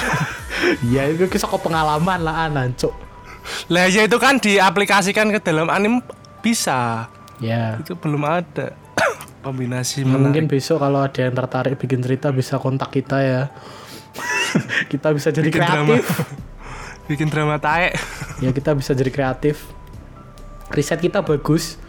Iya 0.84 1.04
itu 1.14 1.26
kisah 1.26 1.50
pengalaman 1.52 2.20
lah 2.20 2.46
anan 2.46 2.74
cuk. 2.74 2.94
lah 3.72 3.88
ya 3.88 4.04
itu 4.04 4.18
kan 4.18 4.36
diaplikasikan 4.38 5.30
ke 5.30 5.40
dalam 5.40 5.68
anime 5.68 6.04
bisa. 6.42 7.08
Ya. 7.38 7.80
Itu 7.80 7.96
belum 7.96 8.22
ada 8.22 8.76
kombinasi 9.46 10.04
Mungkin 10.04 10.46
menarik. 10.46 10.52
besok 10.52 10.82
kalau 10.82 11.00
ada 11.00 11.20
yang 11.20 11.32
tertarik 11.32 11.78
bikin 11.78 12.02
cerita 12.02 12.28
bisa 12.30 12.58
kontak 12.58 12.92
kita 12.92 13.18
ya. 13.20 13.42
kita 14.92 15.14
bisa 15.14 15.30
jadi 15.30 15.48
Bikin 15.48 15.62
drama. 15.62 15.96
kreatif. 15.96 16.06
bikin 17.10 17.28
drama 17.30 17.56
taek. 17.56 17.96
ya 18.38 18.52
kita 18.52 18.74
bisa 18.74 18.92
jadi 18.92 19.08
kreatif. 19.08 19.64
Riset 20.68 21.00
kita 21.00 21.24
bagus. 21.24 21.80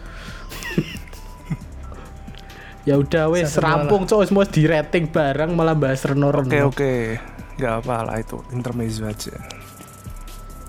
Ya 2.87 2.95
udah 2.95 3.31
wes 3.31 3.59
rampung 3.59 4.07
cowok 4.07 4.25
semua 4.27 4.45
di 4.47 4.63
rating 4.63 5.11
bareng 5.11 5.51
malah 5.55 5.75
bahas 5.75 6.03
Reno 6.07 6.31
Reno. 6.31 6.47
Oke 6.47 6.59
oke, 6.63 6.93
nggak 7.59 7.73
apa 7.83 7.95
lah 8.07 8.15
itu 8.19 8.39
intermezzo 8.55 9.03
aja. 9.07 9.35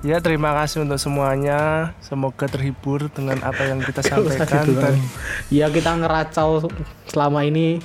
Ya 0.01 0.17
terima 0.25 0.57
kasih 0.57 0.89
untuk 0.89 0.97
semuanya. 0.97 1.93
Semoga 2.01 2.49
terhibur 2.49 3.13
dengan 3.13 3.37
apa 3.45 3.69
yang 3.69 3.85
kita 3.85 4.01
sampaikan 4.09 4.65
gitu, 4.65 4.81
dan 4.81 4.97
Ya 5.53 5.69
kita 5.69 5.93
ngeracau 5.93 6.73
selama 7.05 7.45
ini. 7.45 7.85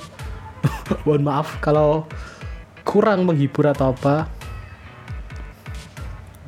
Mohon 1.04 1.22
maaf 1.28 1.60
kalau 1.60 2.08
kurang 2.88 3.28
menghibur 3.28 3.68
atau 3.68 3.92
apa. 3.92 4.32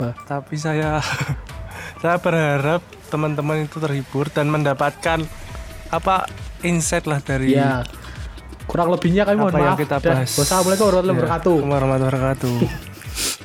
Bah, 0.00 0.14
tapi 0.24 0.56
saya 0.56 1.04
saya 2.00 2.16
berharap 2.16 2.80
teman-teman 3.12 3.68
itu 3.68 3.76
terhibur 3.76 4.32
dan 4.32 4.48
mendapatkan 4.48 5.20
apa 5.92 6.28
insight 6.62 7.06
lah 7.06 7.20
dari 7.22 7.54
ya 7.54 7.82
kurang 8.68 8.92
lebihnya 8.92 9.24
kami 9.24 9.40
mohon 9.40 9.52
apa 9.54 9.58
yang 9.64 9.74
maaf. 9.74 9.80
kita 9.80 9.96
bahas. 9.98 10.30
Wassalamualaikum 10.36 10.84
warahmatullahi 10.92 11.16
wabarakatuh. 11.16 11.56
warahmatullahi 11.64 12.04
wabarakatuh. 12.04 12.56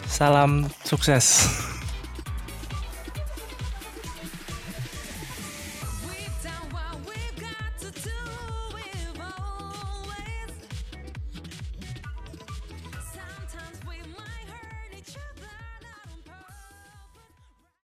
Salam 0.06 0.52
sukses. 0.84 1.47